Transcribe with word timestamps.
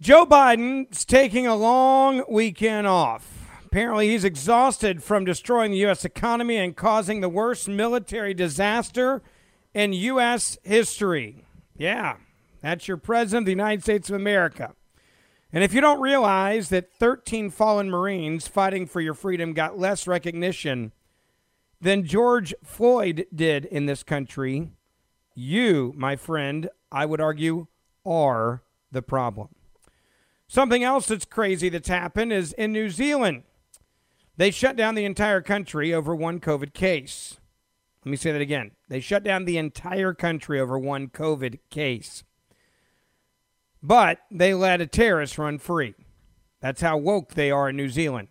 Joe 0.00 0.24
Biden's 0.24 1.04
taking 1.04 1.48
a 1.48 1.56
long 1.56 2.22
weekend 2.28 2.86
off. 2.86 3.50
Apparently, 3.66 4.10
he's 4.10 4.22
exhausted 4.22 5.02
from 5.02 5.24
destroying 5.24 5.72
the 5.72 5.78
U.S. 5.78 6.04
economy 6.04 6.56
and 6.56 6.76
causing 6.76 7.20
the 7.20 7.28
worst 7.28 7.68
military 7.68 8.32
disaster 8.32 9.22
in 9.74 9.92
U.S. 9.92 10.56
history. 10.62 11.44
Yeah, 11.76 12.18
that's 12.62 12.86
your 12.86 12.96
President 12.96 13.42
of 13.42 13.46
the 13.46 13.50
United 13.50 13.82
States 13.82 14.08
of 14.08 14.14
America. 14.14 14.72
And 15.52 15.64
if 15.64 15.74
you 15.74 15.80
don't 15.80 16.00
realize 16.00 16.68
that 16.68 16.92
13 16.92 17.50
fallen 17.50 17.90
Marines 17.90 18.46
fighting 18.46 18.86
for 18.86 19.00
your 19.00 19.14
freedom 19.14 19.52
got 19.52 19.80
less 19.80 20.06
recognition 20.06 20.92
than 21.80 22.04
George 22.04 22.54
Floyd 22.62 23.26
did 23.34 23.64
in 23.64 23.86
this 23.86 24.04
country, 24.04 24.70
you, 25.34 25.92
my 25.96 26.14
friend, 26.14 26.68
I 26.92 27.04
would 27.04 27.20
argue, 27.20 27.66
are 28.06 28.62
the 28.92 29.02
problem. 29.02 29.48
Something 30.48 30.82
else 30.82 31.06
that's 31.06 31.26
crazy 31.26 31.68
that's 31.68 31.88
happened 31.88 32.32
is 32.32 32.54
in 32.54 32.72
New 32.72 32.88
Zealand. 32.88 33.42
They 34.38 34.50
shut 34.50 34.76
down 34.76 34.94
the 34.94 35.04
entire 35.04 35.42
country 35.42 35.92
over 35.92 36.14
one 36.14 36.40
COVID 36.40 36.72
case. 36.72 37.38
Let 38.04 38.10
me 38.10 38.16
say 38.16 38.32
that 38.32 38.40
again. 38.40 38.70
They 38.88 39.00
shut 39.00 39.22
down 39.22 39.44
the 39.44 39.58
entire 39.58 40.14
country 40.14 40.58
over 40.58 40.78
one 40.78 41.08
COVID 41.08 41.58
case. 41.68 42.24
But 43.82 44.20
they 44.30 44.54
let 44.54 44.80
a 44.80 44.86
terrorist 44.86 45.36
run 45.36 45.58
free. 45.58 45.94
That's 46.60 46.80
how 46.80 46.96
woke 46.96 47.34
they 47.34 47.50
are 47.50 47.68
in 47.68 47.76
New 47.76 47.90
Zealand. 47.90 48.28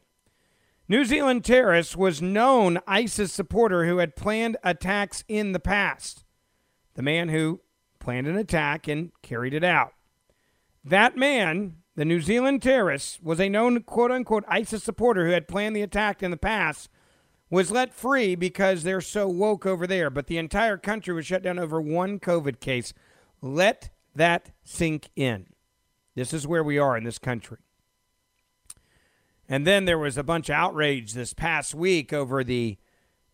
New 0.90 1.06
Zealand 1.06 1.46
terrorist 1.46 1.98
was 1.98 2.22
known 2.22 2.80
ISIS 2.88 3.32
supporter 3.32 3.86
who 3.86 3.98
had 3.98 4.16
planned 4.16 4.58
attacks 4.64 5.24
in 5.28 5.52
the 5.52 5.60
past. 5.60 6.24
The 6.96 7.02
man 7.02 7.30
who 7.30 7.62
planned 8.00 8.28
an 8.28 8.38
attack 8.38 8.88
and 8.88 9.12
carried 9.22 9.54
it 9.54 9.64
out. 9.64 9.92
That 10.84 11.18
man, 11.18 11.76
the 11.98 12.06
New 12.06 12.22
Zealand 12.22 12.62
terrorist, 12.62 13.24
was 13.24 13.42
a 13.42 13.50
known 13.50 13.82
quote 13.82 14.12
unquote 14.12 14.46
ISIS 14.48 14.84
supporter 14.84 15.26
who 15.26 15.32
had 15.32 15.48
planned 15.48 15.76
the 15.76 15.82
attack 15.82 16.22
in 16.22 16.30
the 16.30 16.38
past, 16.38 16.90
was 17.50 17.72
let 17.72 17.92
free 17.92 18.36
because 18.36 18.84
they're 18.84 19.02
so 19.02 19.28
woke 19.28 19.66
over 19.66 19.88
there. 19.88 20.12
But 20.12 20.28
the 20.28 20.38
entire 20.38 20.78
country 20.78 21.16
was 21.16 21.26
shut 21.26 21.42
down 21.42 21.58
over 21.58 21.82
one 21.82 22.20
COVID 22.20 22.60
case. 22.60 22.94
Let 23.42 23.90
that 24.16 24.52
sink 24.64 25.10
in. 25.16 25.48
This 26.14 26.34
is 26.34 26.46
where 26.46 26.64
we 26.64 26.78
are 26.78 26.96
in 26.96 27.04
this 27.04 27.18
country. 27.18 27.58
And 29.50 29.66
then 29.66 29.86
there 29.86 29.98
was 29.98 30.18
a 30.18 30.24
bunch 30.24 30.50
of 30.50 30.56
outrage 30.56 31.14
this 31.14 31.34
past 31.34 31.74
week 31.74 32.14
over 32.14 32.44
the 32.44 32.78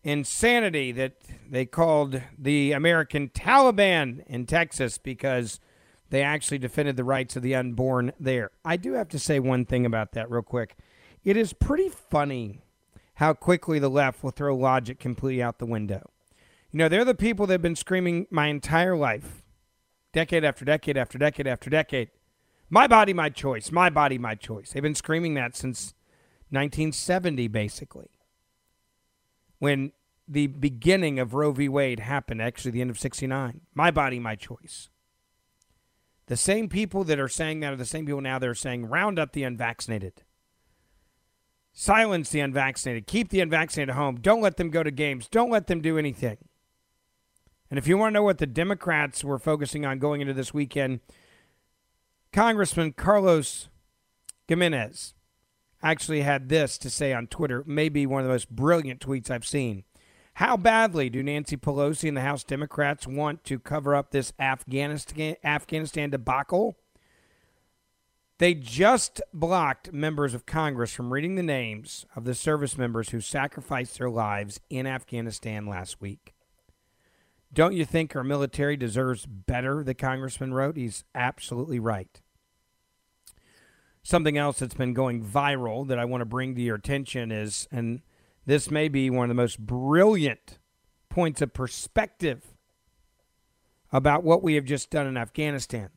insanity 0.02 0.90
that 0.92 1.16
they 1.50 1.66
called 1.66 2.22
the 2.38 2.72
American 2.72 3.28
Taliban 3.28 4.24
in 4.26 4.46
Texas 4.46 4.96
because 4.96 5.60
they 6.14 6.22
actually 6.22 6.58
defended 6.58 6.96
the 6.96 7.02
rights 7.02 7.34
of 7.34 7.42
the 7.42 7.56
unborn 7.56 8.12
there. 8.20 8.52
I 8.64 8.76
do 8.76 8.92
have 8.92 9.08
to 9.08 9.18
say 9.18 9.40
one 9.40 9.64
thing 9.64 9.84
about 9.84 10.12
that, 10.12 10.30
real 10.30 10.42
quick. 10.42 10.76
It 11.24 11.36
is 11.36 11.52
pretty 11.52 11.88
funny 11.88 12.60
how 13.14 13.32
quickly 13.34 13.80
the 13.80 13.88
left 13.88 14.22
will 14.22 14.30
throw 14.30 14.56
logic 14.56 15.00
completely 15.00 15.42
out 15.42 15.58
the 15.58 15.66
window. 15.66 16.12
You 16.70 16.78
know, 16.78 16.88
they're 16.88 17.04
the 17.04 17.16
people 17.16 17.48
that 17.48 17.54
have 17.54 17.62
been 17.62 17.74
screaming 17.74 18.28
my 18.30 18.46
entire 18.46 18.96
life 18.96 19.42
decade 20.12 20.44
after 20.44 20.64
decade 20.64 20.96
after 20.96 21.18
decade 21.18 21.48
after 21.48 21.68
decade. 21.68 22.10
My 22.70 22.86
body, 22.86 23.12
my 23.12 23.28
choice. 23.28 23.72
My 23.72 23.90
body, 23.90 24.16
my 24.16 24.36
choice. 24.36 24.72
They've 24.72 24.84
been 24.84 24.94
screaming 24.94 25.34
that 25.34 25.56
since 25.56 25.94
1970, 26.50 27.48
basically. 27.48 28.10
When 29.58 29.90
the 30.28 30.46
beginning 30.46 31.18
of 31.18 31.34
Roe 31.34 31.50
v. 31.50 31.68
Wade 31.68 31.98
happened, 31.98 32.40
actually, 32.40 32.70
the 32.70 32.82
end 32.82 32.90
of 32.90 33.00
69. 33.00 33.62
My 33.74 33.90
body, 33.90 34.20
my 34.20 34.36
choice. 34.36 34.90
The 36.26 36.36
same 36.36 36.68
people 36.68 37.04
that 37.04 37.20
are 37.20 37.28
saying 37.28 37.60
that 37.60 37.72
are 37.72 37.76
the 37.76 37.84
same 37.84 38.06
people 38.06 38.20
now 38.20 38.38
that 38.38 38.48
are 38.48 38.54
saying 38.54 38.86
round 38.86 39.18
up 39.18 39.32
the 39.32 39.44
unvaccinated. 39.44 40.22
Silence 41.72 42.30
the 42.30 42.40
unvaccinated. 42.40 43.06
Keep 43.06 43.30
the 43.30 43.40
unvaccinated 43.40 43.94
home. 43.94 44.16
Don't 44.16 44.40
let 44.40 44.56
them 44.56 44.70
go 44.70 44.82
to 44.82 44.90
games. 44.90 45.28
Don't 45.28 45.50
let 45.50 45.66
them 45.66 45.80
do 45.80 45.98
anything. 45.98 46.38
And 47.68 47.78
if 47.78 47.88
you 47.88 47.98
want 47.98 48.12
to 48.12 48.14
know 48.14 48.22
what 48.22 48.38
the 48.38 48.46
Democrats 48.46 49.24
were 49.24 49.38
focusing 49.38 49.84
on 49.84 49.98
going 49.98 50.20
into 50.20 50.32
this 50.32 50.54
weekend, 50.54 51.00
Congressman 52.32 52.92
Carlos 52.92 53.68
Gimenez 54.48 55.14
actually 55.82 56.22
had 56.22 56.48
this 56.48 56.78
to 56.78 56.88
say 56.88 57.12
on 57.12 57.26
Twitter, 57.26 57.64
maybe 57.66 58.06
one 58.06 58.22
of 58.22 58.28
the 58.28 58.32
most 58.32 58.48
brilliant 58.48 59.00
tweets 59.00 59.30
I've 59.30 59.46
seen. 59.46 59.84
How 60.34 60.56
badly 60.56 61.08
do 61.10 61.22
Nancy 61.22 61.56
Pelosi 61.56 62.08
and 62.08 62.16
the 62.16 62.22
House 62.22 62.42
Democrats 62.42 63.06
want 63.06 63.44
to 63.44 63.58
cover 63.58 63.94
up 63.94 64.10
this 64.10 64.32
Afghanistan 64.38 65.36
Afghanistan 65.44 66.10
debacle? 66.10 66.76
They 68.38 68.54
just 68.54 69.22
blocked 69.32 69.92
members 69.92 70.34
of 70.34 70.44
Congress 70.44 70.92
from 70.92 71.12
reading 71.12 71.36
the 71.36 71.42
names 71.44 72.04
of 72.16 72.24
the 72.24 72.34
service 72.34 72.76
members 72.76 73.10
who 73.10 73.20
sacrificed 73.20 73.98
their 73.98 74.10
lives 74.10 74.60
in 74.68 74.88
Afghanistan 74.88 75.66
last 75.66 76.00
week. 76.00 76.34
Don't 77.52 77.74
you 77.74 77.84
think 77.84 78.16
our 78.16 78.24
military 78.24 78.76
deserves 78.76 79.26
better? 79.26 79.84
The 79.84 79.94
congressman 79.94 80.52
wrote. 80.52 80.76
He's 80.76 81.04
absolutely 81.14 81.78
right. 81.78 82.20
Something 84.02 84.36
else 84.36 84.58
that's 84.58 84.74
been 84.74 84.94
going 84.94 85.24
viral 85.24 85.86
that 85.86 86.00
I 86.00 86.04
want 86.04 86.22
to 86.22 86.26
bring 86.26 86.56
to 86.56 86.60
your 86.60 86.74
attention 86.74 87.30
is, 87.30 87.68
and 87.70 88.02
this 88.46 88.70
may 88.70 88.88
be 88.88 89.10
one 89.10 89.24
of 89.24 89.28
the 89.28 89.42
most 89.42 89.58
brilliant 89.58 90.58
points 91.08 91.40
of 91.40 91.52
perspective 91.52 92.54
about 93.92 94.24
what 94.24 94.42
we 94.42 94.54
have 94.54 94.64
just 94.64 94.90
done 94.90 95.06
in 95.06 95.16
Afghanistan. 95.16 95.90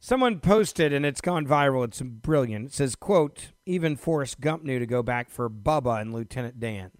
Someone 0.00 0.40
posted, 0.40 0.92
and 0.92 1.06
it's 1.06 1.20
gone 1.20 1.46
viral. 1.46 1.84
It's 1.84 2.00
brilliant. 2.00 2.66
It 2.66 2.72
says, 2.72 2.96
"quote 2.96 3.52
Even 3.66 3.94
Forrest 3.94 4.40
Gump 4.40 4.64
knew 4.64 4.78
to 4.78 4.86
go 4.86 5.02
back 5.02 5.30
for 5.30 5.48
Bubba 5.48 6.00
and 6.00 6.12
Lieutenant 6.12 6.58
Dan." 6.58 6.90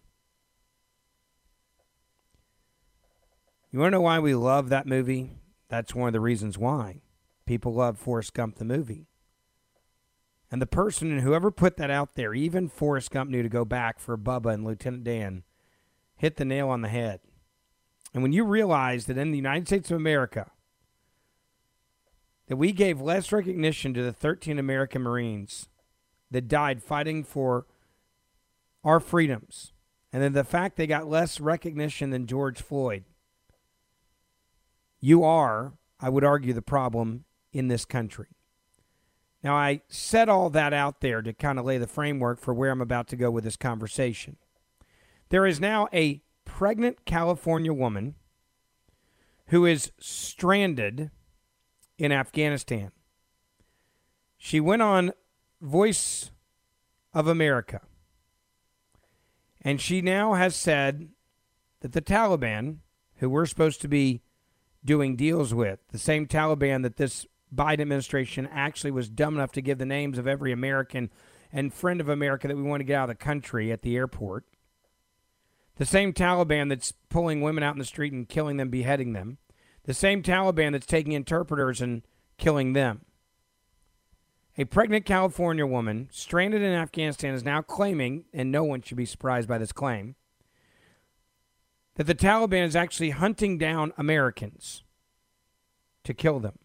You 3.73 3.79
want 3.79 3.89
to 3.89 3.97
know 3.97 4.03
why 4.03 4.19
we 4.21 4.35
love 4.35 4.69
that 4.69 4.87
movie? 4.87 5.39
That's 5.69 5.95
one 5.95 6.09
of 6.09 6.13
the 6.13 6.21
reasons 6.21 6.59
why 6.59 7.01
people 7.47 7.73
love 7.75 7.99
Forrest 7.99 8.35
Gump 8.35 8.57
the 8.57 8.65
movie. 8.65 9.09
And 10.53 10.61
the 10.61 10.67
person 10.67 11.11
and 11.11 11.23
whoever 11.23 11.51
put 11.51 11.79
that 11.79 11.91
out 11.91 12.15
there, 12.15 12.35
even 12.35 12.69
Forrest 12.69 13.11
Gump 13.11 13.31
knew 13.31 13.43
to 13.43 13.49
go 13.49 13.65
back 13.65 13.99
for 13.99 14.19
Bubba 14.19 14.53
and 14.53 14.67
Lieutenant 14.67 15.03
Dan, 15.03 15.45
hit 16.15 16.37
the 16.37 16.45
nail 16.45 16.69
on 16.69 16.83
the 16.83 16.89
head. 16.89 17.21
And 18.13 18.23
when 18.23 18.35
you 18.35 18.45
realize 18.45 19.07
that 19.07 19.17
in 19.17 19.31
the 19.31 19.39
United 19.39 19.67
States 19.67 19.91
of 19.91 19.97
America, 19.97 20.51
that 22.49 22.57
we 22.57 22.73
gave 22.73 23.01
less 23.01 23.33
recognition 23.33 23.95
to 23.95 24.03
the 24.03 24.13
13 24.13 24.59
American 24.59 25.01
Marines 25.01 25.71
that 26.31 26.49
died 26.49 26.83
fighting 26.83 27.25
for 27.25 27.67
our 28.85 29.01
freedoms, 29.01 29.73
and 30.13 30.23
then 30.23 30.35
the 30.35 30.45
fact 30.45 30.77
they 30.77 30.87
got 30.87 31.09
less 31.09 31.41
recognition 31.41 32.11
than 32.11 32.27
George 32.27 32.61
Floyd, 32.61 33.05
you 35.01 35.25
are, 35.25 35.73
I 35.99 36.11
would 36.11 36.25
argue, 36.25 36.53
the 36.53 36.61
problem 36.61 37.25
in 37.55 37.69
this 37.69 37.87
country. 37.87 38.27
Now, 39.43 39.57
I 39.57 39.83
set 39.89 40.29
all 40.29 40.51
that 40.51 40.73
out 40.73 41.01
there 41.01 41.21
to 41.21 41.33
kind 41.33 41.59
of 41.59 41.65
lay 41.65 41.79
the 41.79 41.89
framework 41.89 42.41
for 42.41 42.55
where 42.55 42.71
I'm 42.71 42.81
about 42.81 43.09
to 43.09 43.17
go 43.17 43.31
with 43.31 43.45
this 43.45 43.57
conversation. 43.57 44.37
There 45.31 45.47
is 45.47 45.59
now 45.59 45.89
a 45.93 46.23
pregnant 46.45 47.05
California 47.05 47.73
woman 47.73 48.15
who 49.47 49.67
is 49.67 49.91
stranded 49.99 51.11
in 51.99 52.13
Afghanistan. 52.13 52.93
She 54.39 54.61
went 54.61 54.83
on 54.83 55.13
Voice 55.61 56.31
of 57.13 57.27
America, 57.27 57.81
and 59.61 59.81
she 59.81 60.03
now 60.03 60.35
has 60.35 60.57
said 60.57 61.09
that 61.81 61.93
the 61.93 62.03
Taliban, 62.03 62.79
who 63.17 63.29
we're 63.29 63.47
supposed 63.47 63.81
to 63.83 63.89
be 63.89 64.23
doing 64.85 65.17
deals 65.17 65.55
with, 65.55 65.81
the 65.91 65.99
same 65.99 66.27
Taliban 66.27 66.83
that 66.83 66.97
this 66.97 67.27
Biden 67.55 67.81
administration 67.81 68.49
actually 68.51 68.91
was 68.91 69.09
dumb 69.09 69.35
enough 69.35 69.53
to 69.53 69.63
give 69.63 69.79
the 69.79 69.87
names 69.87 70.19
of 70.19 70.27
every 70.27 70.53
American 70.53 71.11
and 71.53 71.73
friend 71.73 72.01
of 72.01 72.09
America 72.09 72.49
that 72.49 72.57
we 72.57 72.63
want 72.63 72.81
to 72.81 72.85
get 72.85 72.97
out 72.97 73.11
of 73.11 73.19
the 73.19 73.25
country 73.25 73.71
at 73.71 73.83
the 73.83 73.97
airport. 73.97 74.45
The 75.77 75.85
same 75.85 76.13
Taliban 76.13 76.69
that's 76.69 76.93
pulling 77.11 77.41
women 77.41 77.63
out 77.63 77.75
in 77.75 77.79
the 77.79 77.85
street 77.85 78.13
and 78.13 78.29
killing 78.29 78.57
them, 78.57 78.71
beheading 78.71 79.13
them. 79.13 79.39
The 79.85 79.95
same 79.95 80.23
Taliban 80.23 80.73
that's 80.73 80.87
taking 80.87 81.13
interpreters 81.13 81.81
and 81.81 82.03
killing 82.39 82.73
them. 82.73 83.05
A 84.57 84.65
pregnant 84.65 85.07
California 85.07 85.67
woman 85.67 86.09
stranded 86.13 86.63
in 86.63 86.73
Afghanistan 86.73 87.35
is 87.35 87.45
now 87.45 87.63
claiming, 87.63 88.27
and 88.33 88.53
no 88.53 88.65
one 88.65 88.83
should 88.83 88.99
be 88.99 89.07
surprised 89.07 89.49
by 89.49 89.59
this 89.59 89.73
claim, 89.73 90.15
that 91.95 92.05
the 92.05 92.15
Taliban 92.15 92.67
is 92.67 92.77
actually 92.77 93.11
hunting 93.11 93.57
down 93.59 93.93
Americans 93.97 94.85
to 96.05 96.15
kill 96.15 96.39
them 96.39 96.59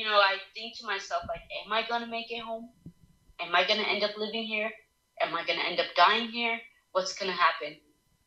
you 0.00 0.06
know, 0.06 0.16
I 0.16 0.38
think 0.54 0.78
to 0.78 0.86
myself, 0.86 1.24
like, 1.28 1.42
am 1.62 1.70
I 1.70 1.86
gonna 1.86 2.06
make 2.06 2.32
it 2.32 2.40
home? 2.40 2.70
Am 3.38 3.54
I 3.54 3.68
gonna 3.68 3.82
end 3.82 4.02
up 4.02 4.12
living 4.16 4.44
here? 4.44 4.70
Am 5.20 5.34
I 5.34 5.44
gonna 5.44 5.60
end 5.60 5.78
up 5.78 5.88
dying 5.94 6.28
here? 6.28 6.58
What's 6.92 7.12
gonna 7.12 7.32
happen? 7.32 7.76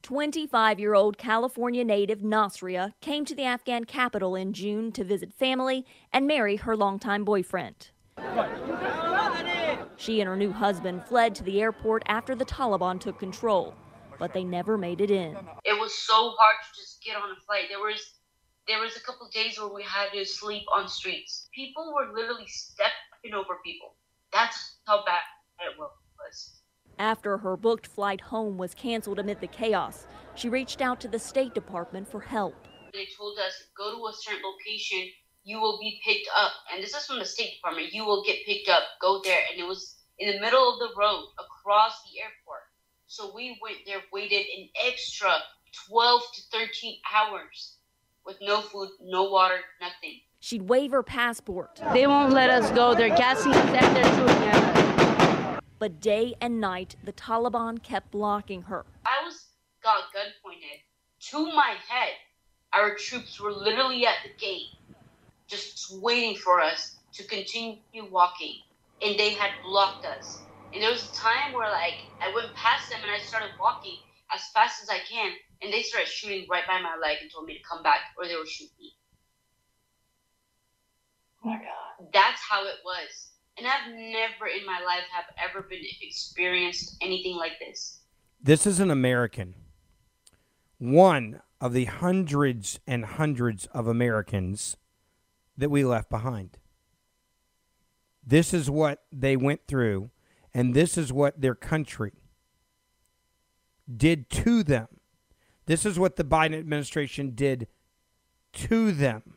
25 0.04 0.80
year 0.80 0.94
old 0.94 1.18
California 1.18 1.84
native 1.84 2.20
Nasria 2.20 2.94
came 3.02 3.26
to 3.26 3.34
the 3.34 3.46
Afghan 3.46 3.86
capital 3.86 4.36
in 4.36 4.54
June 4.54 4.92
to 4.92 5.04
visit 5.04 5.34
family 5.34 5.84
and 6.12 6.28
marry 6.28 6.58
her 6.58 6.78
longtime 6.78 7.26
boyfriend. 7.26 7.90
She 9.98 10.22
and 10.22 10.28
her 10.28 10.36
new 10.36 10.52
husband 10.52 11.04
fled 11.06 11.34
to 11.36 11.44
the 11.44 11.60
airport 11.60 12.04
after 12.06 12.36
the 12.36 12.46
Taliban 12.46 13.00
took 13.00 13.18
control, 13.18 13.74
but 14.20 14.32
they 14.32 14.44
never 14.44 14.78
made 14.78 15.02
it 15.02 15.10
in. 15.10 15.36
It 15.66 15.80
was 15.80 15.98
so 15.98 16.36
hard 16.38 16.58
to 16.62 16.80
just 16.80 17.04
get 17.04 17.16
on 17.16 17.32
a 17.32 17.36
flight. 17.48 17.66
There 17.70 17.80
was 17.80 18.13
there 18.68 18.80
was 18.80 18.96
a 18.96 19.02
couple 19.02 19.28
days 19.34 19.60
where 19.60 19.74
we 19.74 19.84
had 19.84 20.12
to 20.14 20.24
sleep 20.26 20.64
on 20.74 20.88
streets. 20.88 21.50
People 21.54 21.94
were 21.94 22.14
literally 22.14 22.48
stepping 22.48 23.34
over 23.34 23.60
people. 23.64 23.96
That's 24.32 24.78
how 24.88 25.04
bad 25.06 25.22
it 25.60 25.78
was. 25.78 26.62
After 27.00 27.38
her 27.38 27.58
booked 27.58 27.88
flight 27.88 28.22
home 28.22 28.58
was 28.58 28.74
canceled 28.74 29.20
amid 29.20 29.42
the 29.42 29.48
chaos, 29.48 30.08
she 30.36 30.48
reached 30.48 30.82
out 30.82 31.02
to 31.02 31.08
the 31.08 31.20
State 31.20 31.54
Department 31.54 32.08
for 32.08 32.22
help. 32.22 32.56
They 32.94 33.08
told 33.18 33.38
us, 33.40 33.54
go 33.78 33.98
to 33.98 34.08
a 34.08 34.14
certain 34.14 34.42
location, 34.44 35.10
you 35.44 35.60
will 35.60 35.80
be 35.80 36.00
picked 36.06 36.30
up. 36.36 36.54
And 36.72 36.82
this 36.82 36.96
is 36.96 37.06
from 37.06 37.20
the 37.20 37.26
State 37.26 37.56
Department. 37.56 37.92
You 37.92 38.06
will 38.06 38.24
get 38.24 38.46
picked 38.46 38.70
up. 38.70 38.84
Go 39.02 39.22
there. 39.24 39.42
And 39.52 39.60
it 39.60 39.68
was 39.68 39.96
in 40.20 40.32
the 40.32 40.40
middle 40.40 40.72
of 40.72 40.80
the 40.80 40.96
road 40.98 41.26
across 41.38 42.02
the 42.04 42.22
airport. 42.22 42.62
So 43.08 43.34
we 43.36 43.60
went 43.62 43.80
there, 43.86 44.02
waited 44.14 44.46
an 44.58 44.70
extra 44.86 45.34
12 45.90 46.22
to 46.36 46.42
13 46.52 46.98
hours 47.14 47.78
with 48.26 48.38
no 48.42 48.62
food, 48.62 48.90
no 49.02 49.24
water, 49.24 49.60
nothing. 49.82 50.22
She'd 50.40 50.64
wave 50.64 50.92
her 50.92 51.04
passport. 51.04 51.82
They 51.94 52.06
won't 52.08 52.34
let 52.34 52.50
us 52.50 52.70
go. 52.72 52.94
They're 52.96 53.16
gassing 53.16 53.54
us 53.54 53.74
and 53.74 53.96
they're 53.96 54.14
shooting 54.14 54.48
at 54.48 54.64
us. 54.64 55.70
But 55.80 56.00
day 56.00 56.36
and 56.42 56.60
night, 56.60 56.96
the 57.04 57.14
Taliban 57.14 57.82
kept 57.82 58.12
blocking 58.12 58.64
her. 58.64 58.86
I 59.06 59.26
was 59.26 59.46
got 59.84 60.14
gun 60.14 60.28
pointed 60.42 60.80
to 61.32 61.46
my 61.56 61.76
head. 61.88 62.14
Our 62.74 62.96
troops 62.96 63.40
were 63.40 63.52
literally 63.52 64.06
at 64.06 64.16
the 64.24 64.32
gate, 64.38 64.68
just 65.48 65.94
waiting 66.02 66.36
for 66.36 66.60
us 66.62 66.96
to 67.14 67.24
continue 67.26 67.80
walking, 68.10 68.56
and 69.02 69.20
they 69.20 69.32
had 69.32 69.52
blocked 69.64 70.06
us. 70.06 70.42
And 70.74 70.82
there 70.82 70.90
was 70.90 71.10
a 71.10 71.14
time 71.14 71.54
where, 71.54 71.70
like, 71.70 71.96
I 72.22 72.34
went 72.34 72.54
past 72.56 72.90
them 72.90 73.00
and 73.04 73.12
I 73.12 73.20
started 73.20 73.52
walking 73.60 73.98
as 74.34 74.42
fast 74.54 74.82
as 74.82 74.90
I 74.90 75.00
can, 75.00 75.34
and 75.64 75.72
they 75.72 75.82
started 75.82 76.10
shooting 76.10 76.46
right 76.50 76.68
by 76.68 76.82
my 76.82 76.96
leg 77.02 77.18
and 77.22 77.32
told 77.32 77.46
me 77.46 77.58
to 77.58 77.64
come 77.64 77.82
back 77.82 78.00
or 78.18 78.28
they 78.28 78.36
would 78.36 78.48
shoot 78.48 78.70
me. 78.80 78.92
Oh 81.44 81.50
my 81.50 81.56
god. 81.56 82.10
That's 82.14 82.42
how 82.42 82.66
it 82.66 82.76
was. 82.84 83.30
And 83.58 83.68
I've 83.68 83.92
never 83.94 84.48
in 84.48 84.66
my 84.66 84.82
life 84.86 85.04
have 85.12 85.26
ever 85.38 85.66
been 85.68 85.84
experienced 86.02 86.98
anything 87.02 87.36
like 87.36 87.60
this. 87.60 88.00
This 88.42 88.68
is 88.68 88.80
an 88.80 88.92
American. 88.92 89.56
One 90.80 91.42
of 91.62 91.72
the 91.72 91.86
hundreds 91.86 92.80
and 92.86 93.06
hundreds 93.06 93.68
of 93.68 93.88
Americans 93.88 94.76
that 95.58 95.70
we 95.70 95.86
left 95.86 96.10
behind. 96.10 96.58
This 98.26 98.54
is 98.54 98.70
what 98.70 99.04
they 99.12 99.38
went 99.38 99.62
through, 99.68 100.10
and 100.54 100.74
this 100.74 100.98
is 100.98 101.14
what 101.14 101.40
their 101.40 101.56
country 101.56 102.14
did 103.96 104.30
to 104.30 104.64
them. 104.64 104.88
This 105.66 105.86
is 105.86 105.98
what 105.98 106.16
the 106.16 106.24
Biden 106.24 106.58
administration 106.58 107.32
did 107.36 107.68
to 108.54 108.92
them. 108.92 109.36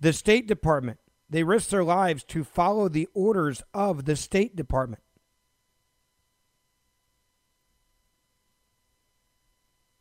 The 0.00 0.12
State 0.12 0.46
Department, 0.46 0.98
they 1.28 1.42
risked 1.42 1.70
their 1.70 1.84
lives 1.84 2.24
to 2.24 2.44
follow 2.44 2.88
the 2.88 3.08
orders 3.14 3.62
of 3.74 4.04
the 4.04 4.16
State 4.16 4.56
Department. 4.56 5.02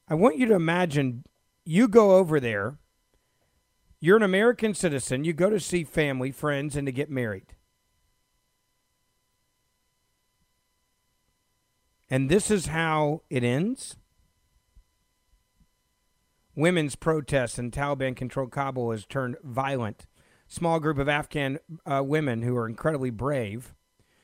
I 0.08 0.16
want 0.16 0.38
you 0.38 0.46
to 0.48 0.56
imagine 0.56 1.26
you 1.66 1.88
go 1.88 2.16
over 2.16 2.40
there, 2.40 2.78
you're 4.00 4.18
an 4.18 4.24
American 4.24 4.74
citizen, 4.74 5.24
you 5.24 5.34
go 5.34 5.50
to 5.50 5.60
see 5.60 5.84
family, 5.84 6.32
friends, 6.32 6.76
and 6.76 6.86
to 6.86 6.92
get 6.92 7.10
married. 7.10 7.56
And 12.10 12.30
this 12.30 12.50
is 12.50 12.68
how 12.68 13.24
it 13.30 13.44
ends. 13.44 13.98
Women's 16.58 16.96
protests 16.96 17.60
in 17.60 17.70
Taliban 17.70 18.16
controlled 18.16 18.52
Kabul 18.52 18.90
has 18.90 19.06
turned 19.06 19.38
violent. 19.44 20.08
Small 20.48 20.80
group 20.80 20.98
of 20.98 21.08
Afghan 21.08 21.60
uh, 21.86 22.02
women 22.04 22.42
who 22.42 22.58
are 22.58 22.68
incredibly 22.68 23.12
brave 23.12 23.76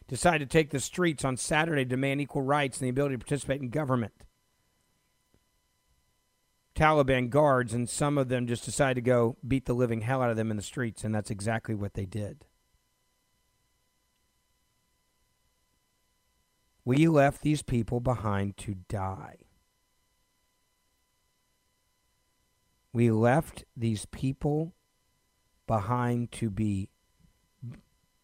decided 0.08 0.50
to 0.50 0.58
take 0.58 0.72
the 0.72 0.80
streets 0.80 1.24
on 1.24 1.38
Saturday 1.38 1.84
to 1.84 1.90
demand 1.90 2.22
equal 2.22 2.42
rights 2.42 2.80
and 2.80 2.86
the 2.86 2.90
ability 2.90 3.14
to 3.14 3.20
participate 3.20 3.62
in 3.62 3.70
government. 3.70 4.26
Taliban 6.74 7.30
guards, 7.30 7.72
and 7.72 7.88
some 7.88 8.18
of 8.18 8.30
them 8.30 8.48
just 8.48 8.66
decided 8.66 8.96
to 8.96 9.02
go 9.02 9.38
beat 9.48 9.68
the 9.68 9.76
living 9.76 10.02
hell 10.02 10.24
out 10.24 10.32
of 10.32 10.36
them 10.36 10.50
in 10.50 10.58
the 10.58 10.64
streets, 10.64 11.04
and 11.04 11.14
that's 11.14 11.30
exactly 11.30 11.76
what 11.76 11.94
they 11.94 12.08
did. 12.08 12.46
We 16.84 17.08
left 17.08 17.44
these 17.44 17.62
people 17.62 18.00
behind 18.00 18.58
to 18.58 18.74
die. 18.90 19.36
We 22.94 23.10
left 23.10 23.66
these 23.76 24.06
people 24.06 24.74
behind 25.68 26.32
to 26.34 26.50
be 26.50 26.90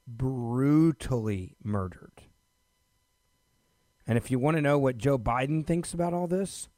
brutally 0.08 1.56
murdered. 1.64 2.24
And 4.06 4.18
if 4.18 4.32
you 4.32 4.40
want 4.40 4.58
to 4.58 4.62
know 4.62 4.78
what 4.78 4.98
Joe 4.98 5.18
Biden 5.18 5.66
thinks 5.66 5.94
about 5.94 6.14
all 6.14 6.28
this, 6.28 6.70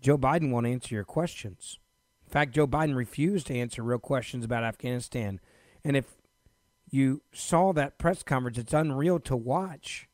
Joe 0.00 0.18
Biden 0.18 0.50
won't 0.50 0.66
answer 0.66 0.94
your 0.94 1.04
questions. 1.04 1.78
In 2.26 2.30
fact, 2.30 2.54
Joe 2.54 2.66
Biden 2.66 2.96
refused 2.96 3.46
to 3.46 3.56
answer 3.56 3.82
real 3.82 3.98
questions 3.98 4.44
about 4.44 4.64
Afghanistan. 4.64 5.40
And 5.84 5.96
if 5.96 6.16
you 6.90 7.22
saw 7.32 7.72
that 7.72 7.98
press 7.98 8.22
conference, 8.22 8.58
it's 8.58 8.72
unreal 8.72 9.18
to 9.20 9.36
watch. 9.36 10.08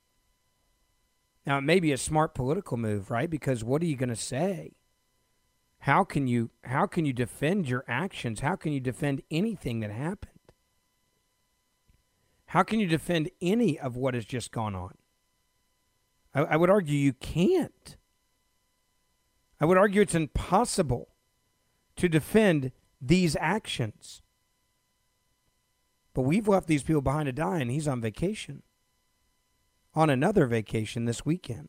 Now, 1.47 1.59
it 1.59 1.63
may 1.63 1.81
be 1.81 1.93
a 1.93 1.99
smart 1.99 2.35
political 2.35 2.77
move, 2.77 3.11
right? 3.11 3.31
Because 3.31 3.65
what 3.65 3.83
are 3.83 3.87
you 3.87 3.97
going 3.97 4.09
to 4.11 4.17
say? 4.17 4.78
How 5.81 6.05
can 6.05 6.27
you 6.27 6.51
how 6.65 6.87
can 6.87 7.07
you 7.07 7.13
defend 7.13 7.69
your 7.69 7.85
actions? 7.87 8.41
How 8.41 8.57
can 8.57 8.73
you 8.73 8.81
defend 8.81 9.23
anything 9.31 9.81
that 9.81 9.91
happened? 9.91 10.33
How 12.47 12.63
can 12.63 12.81
you 12.81 12.87
defend 12.87 13.31
any 13.41 13.79
of 13.79 13.97
what 13.97 14.15
has 14.15 14.25
just 14.25 14.51
gone 14.51 14.75
on? 14.75 14.95
I, 16.35 16.41
I 16.41 16.57
would 16.57 16.71
argue 16.71 16.97
you 16.97 17.13
can't. 17.13 17.97
I 19.61 19.65
would 19.65 19.79
argue 19.79 20.01
it's 20.01 20.15
impossible 20.15 21.09
to 21.97 22.09
defend 22.09 22.73
these 23.01 23.37
actions. 23.41 24.23
But 26.15 26.23
we've 26.23 26.49
left 26.49 26.67
these 26.67 26.83
people 26.83 27.03
behind 27.03 27.27
to 27.27 27.33
die, 27.33 27.59
and 27.59 27.71
he's 27.71 27.89
on 27.89 28.01
vacation. 28.01 28.63
On 29.95 30.11
another 30.11 30.47
vacation 30.47 31.05
this 31.05 31.25
weekend. 31.27 31.69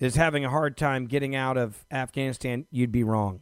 is 0.00 0.16
having 0.16 0.44
a 0.44 0.50
hard 0.50 0.76
time 0.76 1.06
getting 1.06 1.34
out 1.34 1.56
of 1.56 1.84
Afghanistan, 1.90 2.66
you'd 2.70 2.92
be 2.92 3.04
wrong. 3.04 3.40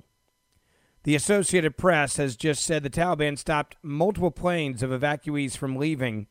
The 1.05 1.15
Associated 1.15 1.77
Press 1.77 2.17
has 2.17 2.37
just 2.37 2.65
said 2.65 2.83
the 2.83 2.91
Taliban 2.91 3.39
stopped 3.39 3.77
multiple 3.83 4.33
planes 4.33 4.83
of 4.83 4.91
evacuees 4.91 5.57
from 5.57 5.77
leaving. 5.77 6.27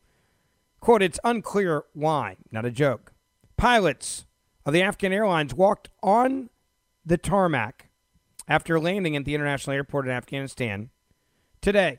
Quote, 0.80 1.02
it's 1.02 1.20
unclear 1.24 1.84
why. 1.94 2.36
Not 2.52 2.66
a 2.66 2.70
joke. 2.70 3.12
Pilots 3.56 4.26
of 4.66 4.74
the 4.74 4.82
Afghan 4.82 5.12
Airlines 5.12 5.54
walked 5.54 5.88
on 6.02 6.50
the 7.06 7.16
tarmac 7.16 7.88
after 8.46 8.78
landing 8.78 9.16
at 9.16 9.24
the 9.24 9.34
international 9.34 9.74
airport 9.74 10.06
in 10.06 10.12
Afghanistan 10.12 10.90
today. 11.62 11.98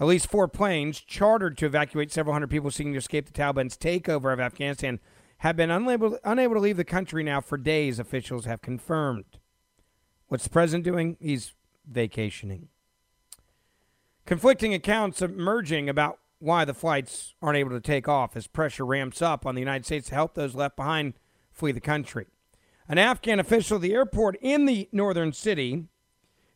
At 0.00 0.06
least 0.06 0.30
four 0.30 0.48
planes 0.48 1.00
chartered 1.00 1.58
to 1.58 1.66
evacuate 1.66 2.12
several 2.12 2.32
hundred 2.32 2.50
people 2.50 2.70
seeking 2.70 2.92
to 2.92 2.98
escape 2.98 3.26
the 3.26 3.32
Taliban's 3.32 3.76
takeover 3.76 4.32
of 4.32 4.40
Afghanistan 4.40 5.00
have 5.38 5.56
been 5.56 5.70
unable, 5.70 6.18
unable 6.24 6.54
to 6.54 6.60
leave 6.60 6.76
the 6.76 6.84
country 6.84 7.22
now 7.22 7.40
for 7.40 7.56
days, 7.56 7.98
officials 7.98 8.44
have 8.44 8.60
confirmed. 8.60 9.38
What's 10.28 10.44
the 10.44 10.50
president 10.50 10.84
doing? 10.84 11.16
He's 11.20 11.54
vacationing. 11.86 12.68
Conflicting 14.26 14.74
accounts 14.74 15.22
emerging 15.22 15.88
about 15.88 16.18
why 16.38 16.64
the 16.64 16.74
flights 16.74 17.34
aren't 17.40 17.56
able 17.56 17.70
to 17.70 17.80
take 17.80 18.08
off 18.08 18.36
as 18.36 18.46
pressure 18.46 18.84
ramps 18.84 19.22
up 19.22 19.46
on 19.46 19.54
the 19.54 19.60
United 19.60 19.86
States 19.86 20.08
to 20.08 20.14
help 20.14 20.34
those 20.34 20.54
left 20.54 20.76
behind 20.76 21.14
flee 21.52 21.72
the 21.72 21.80
country. 21.80 22.26
An 22.88 22.98
Afghan 22.98 23.40
official 23.40 23.76
at 23.76 23.82
the 23.82 23.94
airport 23.94 24.36
in 24.40 24.66
the 24.66 24.88
northern 24.92 25.32
city 25.32 25.86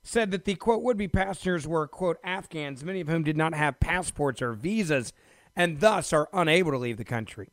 said 0.03 0.31
that 0.31 0.45
the 0.45 0.55
quote 0.55 0.83
would 0.83 0.97
be 0.97 1.09
passengers 1.09 1.67
were 1.67 1.87
quote 1.87 2.19
Afghans, 2.25 2.85
many 2.85 3.01
of 3.01 3.09
whom 3.09 3.23
did 3.23 3.37
not 3.37 3.55
have 3.55 3.81
passports 3.81 4.43
or 4.43 4.53
visas 4.53 5.13
and 5.55 5.81
thus 5.81 6.13
are 6.13 6.29
unable 6.33 6.73
to 6.73 6.79
leave 6.79 6.97
the 6.97 7.05
country. 7.05 7.51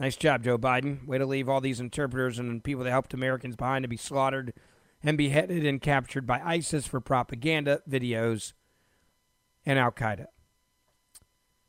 Nice 0.00 0.16
job, 0.16 0.42
Joe 0.42 0.58
Biden. 0.58 1.06
Way 1.06 1.18
to 1.18 1.26
leave 1.26 1.48
all 1.48 1.60
these 1.60 1.80
interpreters 1.80 2.38
and 2.38 2.64
people 2.64 2.84
that 2.84 2.90
helped 2.90 3.14
Americans 3.14 3.56
behind 3.56 3.84
to 3.84 3.88
be 3.88 3.96
slaughtered 3.96 4.52
and 5.02 5.18
beheaded 5.18 5.64
and 5.64 5.80
captured 5.80 6.26
by 6.26 6.40
ISIS 6.40 6.86
for 6.86 7.00
propaganda 7.00 7.82
videos 7.88 8.52
and 9.64 9.78
Al 9.78 9.92
Qaeda. 9.92 10.26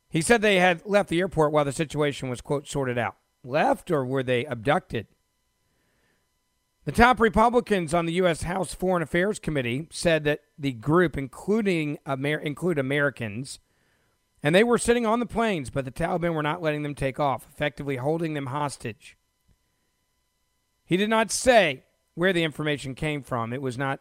He 0.08 0.20
said 0.20 0.42
they 0.42 0.60
had 0.60 0.82
left 0.84 1.08
the 1.08 1.20
airport 1.20 1.52
while 1.52 1.64
the 1.64 1.72
situation 1.72 2.28
was, 2.28 2.40
quote, 2.40 2.68
sorted 2.68 2.98
out. 2.98 3.16
Left 3.42 3.90
or 3.90 4.04
were 4.04 4.22
they 4.22 4.44
abducted? 4.44 5.08
The 6.84 6.92
top 6.92 7.18
Republicans 7.18 7.94
on 7.94 8.06
the 8.06 8.12
U.S. 8.14 8.42
House 8.42 8.74
Foreign 8.74 9.02
Affairs 9.02 9.38
Committee 9.38 9.88
said 9.90 10.24
that 10.24 10.40
the 10.58 10.72
group, 10.72 11.16
including 11.16 11.98
Amer- 12.06 12.38
include 12.38 12.78
Americans, 12.78 13.58
and 14.44 14.54
they 14.54 14.62
were 14.62 14.76
sitting 14.76 15.06
on 15.06 15.20
the 15.20 15.26
planes, 15.26 15.70
but 15.70 15.86
the 15.86 15.90
Taliban 15.90 16.34
were 16.34 16.42
not 16.42 16.60
letting 16.60 16.82
them 16.82 16.94
take 16.94 17.18
off, 17.18 17.46
effectively 17.50 17.96
holding 17.96 18.34
them 18.34 18.46
hostage. 18.46 19.16
He 20.84 20.98
did 20.98 21.08
not 21.08 21.30
say 21.30 21.84
where 22.14 22.34
the 22.34 22.44
information 22.44 22.94
came 22.94 23.22
from. 23.22 23.54
It 23.54 23.62
was 23.62 23.78
not 23.78 24.00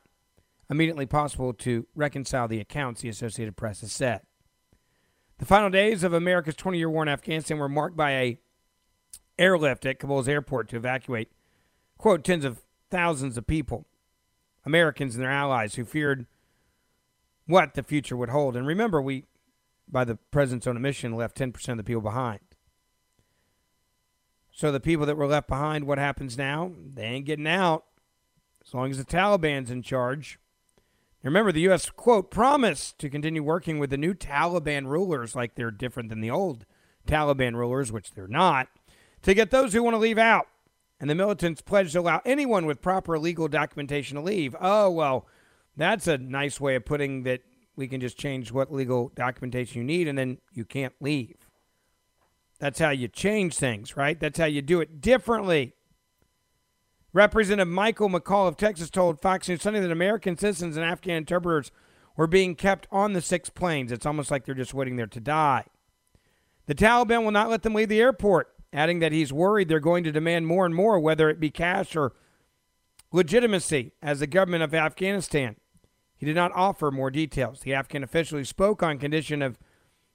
immediately 0.70 1.06
possible 1.06 1.54
to 1.54 1.88
reconcile 1.96 2.50
the 2.50 2.60
accounts, 2.60 3.00
the 3.00 3.08
Associated 3.08 3.56
Press 3.56 3.80
has 3.80 3.94
said. 3.94 4.20
The 5.38 5.46
final 5.46 5.70
days 5.70 6.04
of 6.04 6.12
America's 6.12 6.56
20 6.56 6.78
year 6.78 6.90
war 6.90 7.04
in 7.04 7.10
Afghanistan 7.10 7.58
were 7.58 7.70
marked 7.70 7.96
by 7.96 8.12
a 8.12 8.38
airlift 9.40 9.86
at 9.86 9.98
Kabul's 9.98 10.28
airport 10.28 10.68
to 10.70 10.76
evacuate, 10.76 11.32
quote, 11.98 12.26
tens 12.26 12.44
of 12.44 12.62
thousands 12.92 13.38
of 13.38 13.48
people, 13.48 13.88
Americans 14.66 15.16
and 15.16 15.24
their 15.24 15.32
allies 15.32 15.76
who 15.76 15.86
feared 15.86 16.28
what 17.48 17.76
the 17.76 17.84
future 17.84 18.18
would 18.18 18.30
hold. 18.30 18.58
And 18.58 18.68
remember, 18.68 19.02
we, 19.02 19.24
by 19.88 20.04
the 20.04 20.16
president's 20.32 20.68
own 20.68 20.76
admission, 20.76 21.16
left 21.16 21.38
10% 21.38 21.70
of 21.70 21.78
the 21.78 21.84
people 21.84 22.02
behind. 22.02 22.40
So 24.52 24.72
the 24.72 24.80
people 24.80 25.06
that 25.08 25.18
were 25.18 25.28
left 25.28 25.48
behind, 25.48 25.86
what 25.86 25.98
happens 25.98 26.38
now? 26.38 26.72
They 26.94 27.04
ain't 27.04 27.26
getting 27.26 27.48
out 27.48 27.86
as 28.66 28.74
long 28.74 28.92
as 28.92 28.98
the 28.98 29.06
Taliban's 29.06 29.72
in 29.72 29.82
charge. 29.82 30.40
Remember, 31.24 31.52
the 31.52 31.62
U.S., 31.62 31.90
quote, 31.90 32.30
promised 32.30 33.00
to 33.00 33.10
continue 33.10 33.42
working 33.42 33.80
with 33.80 33.90
the 33.90 33.98
new 33.98 34.14
Taliban 34.14 34.88
rulers 34.88 35.36
like 35.36 35.56
they're 35.56 35.72
different 35.72 36.10
than 36.10 36.22
the 36.22 36.30
old 36.30 36.66
Taliban 37.08 37.56
rulers, 37.56 37.92
which 37.92 38.12
they're 38.12 38.28
not, 38.28 38.68
to 39.22 39.34
get 39.34 39.50
those 39.50 39.74
who 39.74 39.82
want 39.82 39.94
to 39.94 40.00
leave 40.00 40.18
out. 40.18 40.48
And 41.00 41.10
the 41.10 41.16
militants 41.16 41.62
pledged 41.62 41.94
to 41.94 42.00
allow 42.00 42.22
anyone 42.26 42.66
with 42.66 42.82
proper 42.82 43.18
legal 43.18 43.48
documentation 43.48 44.16
to 44.16 44.22
leave. 44.22 44.56
Oh, 44.60 44.90
well, 44.90 45.26
that's 45.76 46.08
a 46.08 46.18
nice 46.18 46.60
way 46.60 46.76
of 46.76 46.86
putting 46.86 47.24
that 47.24 47.42
we 47.76 47.88
can 47.88 48.02
just 48.02 48.18
change 48.18 48.52
what 48.52 48.74
legal 48.74 49.12
documentation 49.16 49.80
you 49.80 49.84
need 49.84 50.08
and 50.08 50.18
then 50.18 50.38
you 50.54 50.66
can't 50.66 50.94
leave. 51.00 51.36
That's 52.60 52.80
how 52.80 52.92
you 52.92 53.08
change 53.08 53.58
things, 53.58 53.98
right? 53.98 54.20
That's 54.20 54.40
how 54.40 54.46
you 54.46 54.62
do 54.62 54.80
it 54.80 55.02
differently. 55.02 55.74
Representative 57.12 57.68
Michael 57.68 58.10
McCaul 58.10 58.48
of 58.48 58.58
Texas 58.58 58.90
told 58.90 59.22
Fox 59.22 59.48
News 59.48 59.62
Sunday 59.62 59.80
that 59.82 59.92
American 59.92 60.38
citizens 60.38 60.78
and 60.78 60.86
Afghan 60.86 61.18
interpreters 61.18 61.72
were 62.16 62.28
being 62.28 62.56
kept 62.56 62.88
on 62.92 63.14
the 63.14 63.22
six 63.22 63.50
planes. 63.50 63.92
It's 63.92 64.06
almost 64.06 64.32
like 64.32 64.46
they're 64.46 64.56
just 64.56 64.74
waiting 64.74 64.96
there 64.96 65.08
to 65.08 65.20
die. 65.20 65.66
The 66.66 66.76
Taliban 66.76 67.24
will 67.24 67.32
not 67.32 67.50
let 67.50 67.64
them 67.64 67.74
leave 67.74 67.90
the 67.90 68.02
airport, 68.02 68.50
adding 68.72 69.00
that 69.00 69.12
he's 69.12 69.34
worried 69.34 69.68
they're 69.68 69.80
going 69.80 70.04
to 70.06 70.12
demand 70.12 70.48
more 70.48 70.66
and 70.66 70.74
more, 70.74 71.00
whether 71.00 71.30
it 71.30 71.40
be 71.40 71.50
cash 71.50 71.96
or 71.96 72.14
legitimacy, 73.12 73.92
as 74.02 74.20
the 74.20 74.28
government 74.28 74.64
of 74.64 74.74
Afghanistan. 74.74 75.58
He 76.24 76.28
did 76.28 76.38
not 76.38 76.54
offer 76.56 76.90
more 76.90 77.12
details. 77.12 77.60
The 77.60 77.74
Afghan 77.74 78.02
official 78.02 78.38
who 78.38 78.46
spoke 78.46 78.82
on 78.82 78.98
condition 78.98 79.42
of 79.42 79.60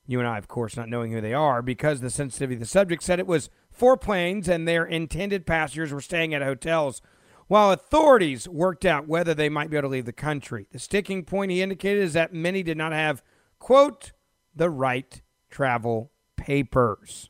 you 0.07 0.19
and 0.19 0.27
I, 0.27 0.39
of 0.39 0.49
course, 0.49 0.75
not 0.75 0.89
knowing 0.89 1.13
who 1.13 1.21
they 1.21 1.35
are, 1.35 1.61
because 1.61 2.01
the 2.01 2.09
sensitivity 2.09 2.55
of 2.55 2.61
the 2.61 2.65
subject 2.65 3.03
said 3.03 3.19
it 3.19 3.27
was 3.27 3.51
four 3.71 3.99
planes 3.99 4.49
and 4.49 4.67
their 4.67 4.87
intended 4.87 5.45
passengers 5.45 5.93
were 5.93 6.01
staying 6.01 6.33
at 6.33 6.41
hotels 6.41 7.03
while 7.47 7.73
authorities 7.73 8.49
worked 8.49 8.87
out 8.87 9.07
whether 9.07 9.35
they 9.35 9.51
might 9.51 9.69
be 9.69 9.77
able 9.77 9.91
to 9.91 9.93
leave 9.93 10.07
the 10.07 10.15
country. 10.15 10.67
The 10.73 10.79
sticking 10.79 11.27
point 11.27 11.51
he 11.51 11.61
indicated 11.61 12.03
is 12.03 12.15
that 12.15 12.33
many 12.33 12.63
did 12.63 12.79
not 12.79 12.93
have, 12.93 13.23
quote, 13.59 14.13
the 14.57 14.71
right 14.71 15.21
travel 15.51 16.11
papers. 16.39 17.29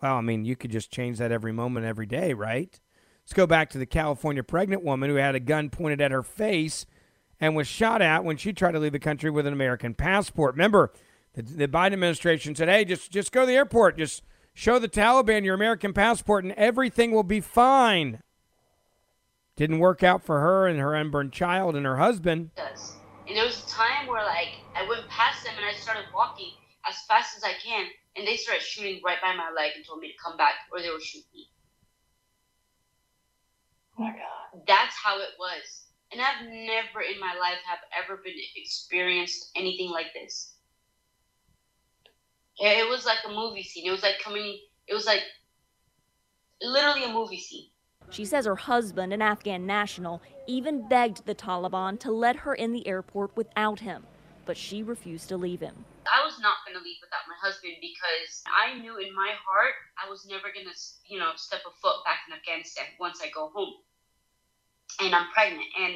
Well, 0.00 0.14
I 0.14 0.20
mean, 0.20 0.44
you 0.44 0.54
could 0.54 0.70
just 0.70 0.92
change 0.92 1.18
that 1.18 1.32
every 1.32 1.50
moment, 1.50 1.86
every 1.86 2.06
day, 2.06 2.34
right? 2.34 2.78
Let's 3.24 3.32
go 3.32 3.48
back 3.48 3.68
to 3.70 3.78
the 3.78 3.84
California 3.84 4.44
pregnant 4.44 4.84
woman 4.84 5.10
who 5.10 5.16
had 5.16 5.34
a 5.34 5.40
gun 5.40 5.70
pointed 5.70 6.00
at 6.00 6.12
her 6.12 6.22
face 6.22 6.86
and 7.40 7.56
was 7.56 7.66
shot 7.66 8.02
at 8.02 8.24
when 8.24 8.36
she 8.36 8.52
tried 8.52 8.72
to 8.72 8.78
leave 8.78 8.92
the 8.92 8.98
country 8.98 9.30
with 9.30 9.46
an 9.46 9.52
American 9.52 9.94
passport. 9.94 10.54
Remember, 10.54 10.92
the, 11.34 11.42
the 11.42 11.68
Biden 11.68 11.94
administration 11.94 12.54
said, 12.54 12.68
"Hey, 12.68 12.84
just 12.84 13.10
just 13.10 13.32
go 13.32 13.40
to 13.40 13.46
the 13.46 13.54
airport, 13.54 13.96
just 13.96 14.22
show 14.52 14.78
the 14.78 14.88
Taliban 14.88 15.44
your 15.44 15.54
American 15.54 15.92
passport, 15.92 16.44
and 16.44 16.52
everything 16.54 17.12
will 17.12 17.22
be 17.22 17.40
fine." 17.40 18.22
Didn't 19.56 19.78
work 19.78 20.02
out 20.02 20.22
for 20.22 20.40
her 20.40 20.66
and 20.66 20.78
her 20.80 20.96
unborn 20.96 21.30
child 21.30 21.76
and 21.76 21.84
her 21.84 21.98
husband. 21.98 22.54
does. 22.54 22.96
And 23.26 23.36
there 23.36 23.44
was 23.44 23.62
a 23.64 23.68
time 23.68 24.06
where 24.06 24.24
like 24.24 24.54
I 24.74 24.88
went 24.88 25.06
past 25.08 25.44
them 25.44 25.54
and 25.56 25.64
I 25.64 25.72
started 25.72 26.04
walking 26.14 26.52
as 26.88 26.96
fast 27.06 27.36
as 27.36 27.44
I 27.44 27.52
can, 27.52 27.86
and 28.16 28.26
they 28.26 28.36
started 28.36 28.62
shooting 28.62 29.00
right 29.04 29.18
by 29.22 29.34
my 29.34 29.50
leg 29.54 29.72
and 29.76 29.84
told 29.84 30.00
me 30.00 30.08
to 30.08 30.18
come 30.22 30.36
back 30.36 30.54
or 30.72 30.80
they 30.80 30.90
would 30.90 31.02
shoot 31.02 31.24
me. 31.34 31.48
Oh 33.98 34.02
my 34.04 34.10
god. 34.10 34.62
That's 34.66 34.96
how 34.96 35.18
it 35.20 35.30
was. 35.38 35.89
And 36.12 36.20
I've 36.20 36.46
never 36.46 37.02
in 37.02 37.20
my 37.20 37.34
life 37.38 37.58
have 37.66 37.78
ever 37.96 38.20
been 38.22 38.34
experienced 38.56 39.50
anything 39.54 39.90
like 39.90 40.12
this. 40.14 40.54
It 42.58 42.88
was 42.88 43.06
like 43.06 43.18
a 43.26 43.30
movie 43.30 43.62
scene. 43.62 43.86
It 43.86 43.90
was 43.90 44.02
like 44.02 44.18
coming. 44.22 44.58
It 44.86 44.94
was 44.94 45.06
like 45.06 45.22
literally 46.60 47.04
a 47.04 47.12
movie 47.12 47.40
scene. 47.40 47.70
She 48.10 48.24
says 48.24 48.44
her 48.44 48.56
husband, 48.56 49.12
an 49.12 49.22
Afghan 49.22 49.66
national, 49.66 50.20
even 50.46 50.88
begged 50.88 51.24
the 51.26 51.34
Taliban 51.34 51.98
to 52.00 52.10
let 52.10 52.36
her 52.36 52.54
in 52.54 52.72
the 52.72 52.86
airport 52.86 53.36
without 53.36 53.78
him, 53.78 54.04
but 54.44 54.56
she 54.56 54.82
refused 54.82 55.28
to 55.28 55.36
leave 55.36 55.60
him. 55.60 55.84
I 56.12 56.24
was 56.24 56.40
not 56.40 56.56
going 56.66 56.76
to 56.76 56.82
leave 56.82 56.98
without 57.00 57.28
my 57.28 57.38
husband 57.40 57.74
because 57.80 58.42
I 58.50 58.74
knew 58.74 58.98
in 58.98 59.14
my 59.14 59.32
heart 59.46 59.74
I 59.94 60.10
was 60.10 60.26
never 60.28 60.50
going 60.52 60.66
to, 60.66 60.74
you 61.06 61.20
know, 61.20 61.30
step 61.36 61.60
a 61.64 61.70
foot 61.80 62.04
back 62.04 62.26
in 62.26 62.34
Afghanistan 62.34 62.86
once 62.98 63.20
I 63.22 63.30
go 63.30 63.52
home. 63.54 63.74
And 65.02 65.14
I'm 65.14 65.28
pregnant, 65.32 65.66
and 65.80 65.94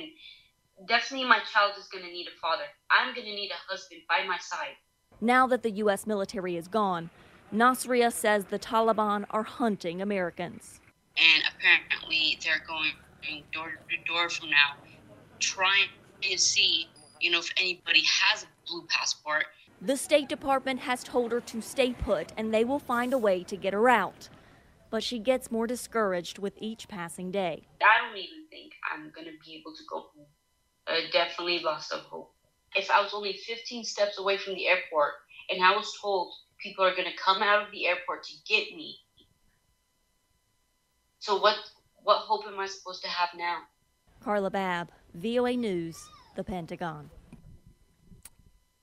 definitely 0.88 1.26
my 1.28 1.40
child 1.52 1.72
is 1.78 1.86
going 1.88 2.04
to 2.04 2.10
need 2.10 2.26
a 2.26 2.40
father. 2.40 2.64
I'm 2.90 3.14
going 3.14 3.26
to 3.26 3.34
need 3.34 3.50
a 3.50 3.72
husband 3.72 4.00
by 4.08 4.24
my 4.26 4.38
side. 4.38 4.76
Now 5.20 5.46
that 5.46 5.62
the 5.62 5.70
U.S. 5.72 6.06
military 6.06 6.56
is 6.56 6.68
gone, 6.68 7.10
Nasria 7.52 8.12
says 8.12 8.46
the 8.46 8.58
Taliban 8.58 9.26
are 9.30 9.42
hunting 9.42 10.00
Americans. 10.00 10.80
And 11.16 11.44
apparently 11.54 12.38
they're 12.42 12.64
going 12.66 12.92
door 13.52 13.78
to 13.90 14.12
door 14.12 14.28
from 14.28 14.50
now, 14.50 14.74
trying 15.38 15.88
to 16.22 16.38
see, 16.38 16.88
you 17.20 17.30
know, 17.30 17.38
if 17.38 17.52
anybody 17.58 18.02
has 18.22 18.42
a 18.42 18.46
blue 18.66 18.84
passport. 18.88 19.46
The 19.80 19.96
State 19.96 20.28
Department 20.28 20.80
has 20.80 21.04
told 21.04 21.30
her 21.32 21.40
to 21.40 21.60
stay 21.60 21.92
put 21.92 22.32
and 22.36 22.52
they 22.52 22.64
will 22.64 22.78
find 22.78 23.12
a 23.12 23.18
way 23.18 23.44
to 23.44 23.56
get 23.56 23.72
her 23.74 23.88
out. 23.88 24.28
But 24.90 25.02
she 25.02 25.18
gets 25.18 25.50
more 25.50 25.66
discouraged 25.66 26.38
with 26.38 26.54
each 26.58 26.86
passing 26.88 27.30
day. 27.30 27.64
I 27.82 28.06
don't 28.06 28.16
even 28.16 28.43
think 28.54 28.72
I'm 28.92 29.10
going 29.10 29.26
to 29.26 29.32
be 29.44 29.56
able 29.56 29.74
to 29.74 29.82
go 29.90 30.06
home. 30.14 30.26
I 30.86 31.06
definitely 31.12 31.58
lost 31.60 31.90
some 31.90 32.00
hope. 32.00 32.32
If 32.76 32.90
I 32.90 33.00
was 33.00 33.12
only 33.14 33.32
15 33.32 33.84
steps 33.84 34.18
away 34.18 34.36
from 34.36 34.54
the 34.54 34.66
airport 34.66 35.14
and 35.50 35.62
I 35.62 35.74
was 35.76 35.92
told 36.00 36.32
people 36.58 36.84
are 36.84 36.94
going 36.94 37.10
to 37.10 37.16
come 37.16 37.42
out 37.42 37.62
of 37.62 37.72
the 37.72 37.86
airport 37.86 38.24
to 38.24 38.34
get 38.46 38.76
me, 38.76 38.98
so 41.18 41.40
what 41.40 41.56
what 42.02 42.18
hope 42.18 42.46
am 42.46 42.60
I 42.60 42.66
supposed 42.66 43.02
to 43.02 43.08
have 43.08 43.30
now? 43.36 43.62
Carla 44.20 44.50
Babb, 44.50 44.90
VOA 45.14 45.56
News, 45.56 45.98
The 46.36 46.44
Pentagon. 46.44 47.10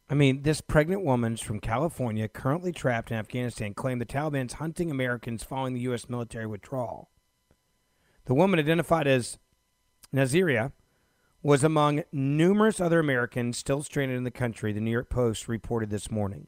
I 0.10 0.16
mean, 0.16 0.42
this 0.42 0.60
pregnant 0.60 1.04
woman's 1.04 1.40
from 1.40 1.60
California, 1.60 2.28
currently 2.28 2.72
trapped 2.72 3.12
in 3.12 3.18
Afghanistan, 3.18 3.76
claimed 3.76 4.02
the 4.02 4.06
Taliban's 4.06 4.54
hunting 4.54 4.90
Americans 4.90 5.44
following 5.44 5.76
the 5.76 5.82
U.S. 5.82 6.10
military 6.10 6.48
withdrawal. 6.48 7.12
The 8.26 8.34
woman, 8.34 8.60
identified 8.60 9.08
as 9.08 9.38
Naziria, 10.14 10.72
was 11.44 11.64
among 11.64 12.04
numerous 12.12 12.80
other 12.80 13.00
Americans 13.00 13.58
still 13.58 13.82
stranded 13.82 14.18
in 14.18 14.24
the 14.24 14.32
country, 14.32 14.72
the 14.72 14.82
New 14.82 14.92
York 14.92 15.10
Post 15.10 15.48
reported 15.48 15.90
this 15.90 16.12
morning. 16.12 16.48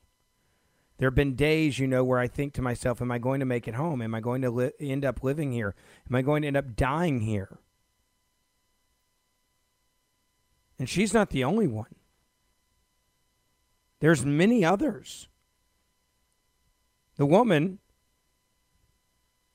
There 0.97 1.07
have 1.07 1.15
been 1.15 1.35
days, 1.35 1.79
you 1.79 1.87
know, 1.87 2.03
where 2.03 2.19
I 2.19 2.27
think 2.27 2.53
to 2.53 2.61
myself, 2.61 3.01
am 3.01 3.11
I 3.11 3.17
going 3.17 3.39
to 3.39 3.45
make 3.45 3.67
it 3.67 3.73
home? 3.73 4.01
Am 4.01 4.13
I 4.13 4.19
going 4.19 4.41
to 4.43 4.51
li- 4.51 4.71
end 4.79 5.03
up 5.03 5.23
living 5.23 5.51
here? 5.51 5.73
Am 6.07 6.15
I 6.15 6.21
going 6.21 6.43
to 6.43 6.47
end 6.47 6.57
up 6.57 6.75
dying 6.75 7.21
here? 7.21 7.57
And 10.77 10.87
she's 10.87 11.13
not 11.13 11.31
the 11.31 11.43
only 11.43 11.67
one. 11.67 11.95
There's 13.99 14.25
many 14.25 14.63
others. 14.63 15.27
The 17.15 17.25
woman 17.25 17.79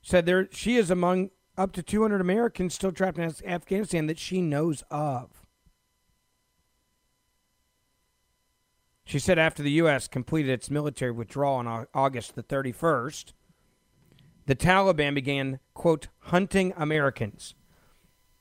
said 0.02 0.26
there 0.26 0.48
she 0.50 0.76
is 0.76 0.90
among 0.90 1.30
up 1.58 1.72
to 1.72 1.82
200 1.82 2.20
Americans 2.20 2.72
still 2.72 2.92
trapped 2.92 3.18
in 3.18 3.34
Afghanistan 3.44 4.06
that 4.06 4.18
she 4.18 4.40
knows 4.40 4.84
of. 4.90 5.42
She 9.04 9.18
said 9.18 9.38
after 9.38 9.62
the 9.62 9.72
U.S. 9.72 10.06
completed 10.06 10.50
its 10.50 10.70
military 10.70 11.10
withdrawal 11.10 11.56
on 11.56 11.86
August 11.92 12.36
the 12.36 12.42
31st, 12.42 13.32
the 14.46 14.54
Taliban 14.54 15.14
began, 15.14 15.58
quote, 15.74 16.08
hunting 16.18 16.72
Americans. 16.76 17.54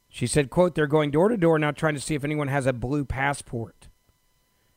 She 0.10 0.28
said, 0.28 0.50
quote, 0.50 0.76
they're 0.76 0.88
going 0.88 1.12
door 1.12 1.30
to 1.30 1.38
door 1.38 1.58
now 1.58 1.72
trying 1.72 1.96
to 1.96 2.02
see 2.02 2.16
if 2.16 2.24
anyone 2.24 2.50
has 2.50 2.66
a 2.66 2.74
blue 2.74 3.04
passport. 3.04 3.88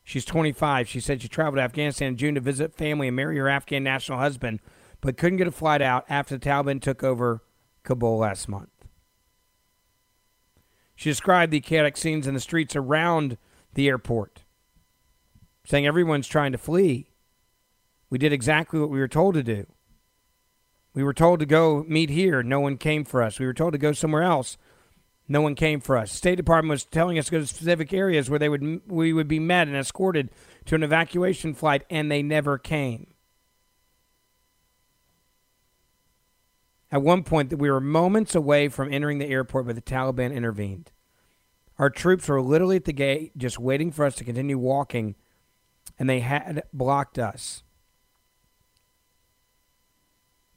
She's 0.03 0.25
25. 0.25 0.89
She 0.89 0.99
said 0.99 1.21
she 1.21 1.27
traveled 1.27 1.57
to 1.57 1.63
Afghanistan 1.63 2.09
in 2.09 2.17
June 2.17 2.35
to 2.35 2.41
visit 2.41 2.73
family 2.73 3.07
and 3.07 3.15
marry 3.15 3.37
her 3.37 3.49
Afghan 3.49 3.83
national 3.83 4.17
husband, 4.17 4.59
but 4.99 5.17
couldn't 5.17 5.37
get 5.37 5.47
a 5.47 5.51
flight 5.51 5.81
out 5.81 6.05
after 6.09 6.37
the 6.37 6.49
Taliban 6.49 6.81
took 6.81 7.03
over 7.03 7.41
Kabul 7.83 8.17
last 8.17 8.47
month. 8.47 8.69
She 10.95 11.09
described 11.09 11.51
the 11.51 11.61
chaotic 11.61 11.97
scenes 11.97 12.27
in 12.27 12.33
the 12.33 12.39
streets 12.39 12.75
around 12.75 13.37
the 13.73 13.87
airport, 13.87 14.43
saying 15.65 15.87
everyone's 15.87 16.27
trying 16.27 16.51
to 16.51 16.57
flee. 16.57 17.09
We 18.09 18.17
did 18.17 18.33
exactly 18.33 18.79
what 18.79 18.89
we 18.89 18.99
were 18.99 19.07
told 19.07 19.33
to 19.35 19.43
do. 19.43 19.65
We 20.93 21.03
were 21.03 21.13
told 21.13 21.39
to 21.39 21.45
go 21.45 21.85
meet 21.87 22.09
here. 22.09 22.43
No 22.43 22.59
one 22.59 22.77
came 22.77 23.05
for 23.05 23.23
us. 23.23 23.39
We 23.39 23.45
were 23.45 23.53
told 23.53 23.73
to 23.73 23.79
go 23.79 23.93
somewhere 23.93 24.23
else. 24.23 24.57
No 25.27 25.41
one 25.41 25.55
came 25.55 25.79
for 25.79 25.97
us. 25.97 26.11
State 26.11 26.35
Department 26.35 26.71
was 26.71 26.83
telling 26.83 27.17
us 27.17 27.25
to 27.25 27.31
go 27.31 27.39
to 27.39 27.47
specific 27.47 27.93
areas 27.93 28.29
where 28.29 28.37
they 28.37 28.49
would 28.49 28.81
we 28.85 29.13
would 29.13 29.29
be 29.29 29.39
met 29.39 29.69
and 29.69 29.77
escorted 29.77 30.29
to 30.65 30.75
an 30.75 30.83
evacuation 30.83 31.53
flight, 31.53 31.83
and 31.89 32.11
they 32.11 32.21
never 32.21 32.57
came. 32.57 33.07
At 36.91 37.01
one 37.01 37.23
point, 37.23 37.49
that 37.49 37.57
we 37.57 37.71
were 37.71 37.79
moments 37.79 38.35
away 38.35 38.67
from 38.67 38.91
entering 38.91 39.19
the 39.19 39.29
airport, 39.29 39.65
but 39.65 39.75
the 39.75 39.81
Taliban 39.81 40.33
intervened. 40.33 40.91
Our 41.77 41.89
troops 41.89 42.27
were 42.27 42.41
literally 42.41 42.75
at 42.75 42.85
the 42.85 42.91
gate, 42.91 43.37
just 43.37 43.57
waiting 43.57 43.91
for 43.91 44.05
us 44.05 44.15
to 44.15 44.25
continue 44.25 44.57
walking, 44.57 45.15
and 45.97 46.09
they 46.09 46.19
had 46.19 46.63
blocked 46.73 47.17
us. 47.17 47.63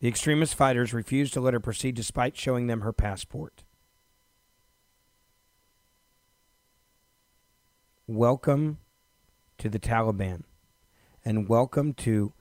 The 0.00 0.08
extremist 0.08 0.56
fighters 0.56 0.92
refused 0.92 1.32
to 1.34 1.40
let 1.40 1.54
her 1.54 1.60
proceed 1.60 1.94
despite 1.94 2.36
showing 2.36 2.66
them 2.66 2.80
her 2.80 2.92
passport. 2.92 3.62
Welcome 8.06 8.78
to 9.58 9.70
the 9.70 9.78
Taliban, 9.78 10.42
and 11.24 11.48
welcome 11.48 11.94
to 11.94 12.34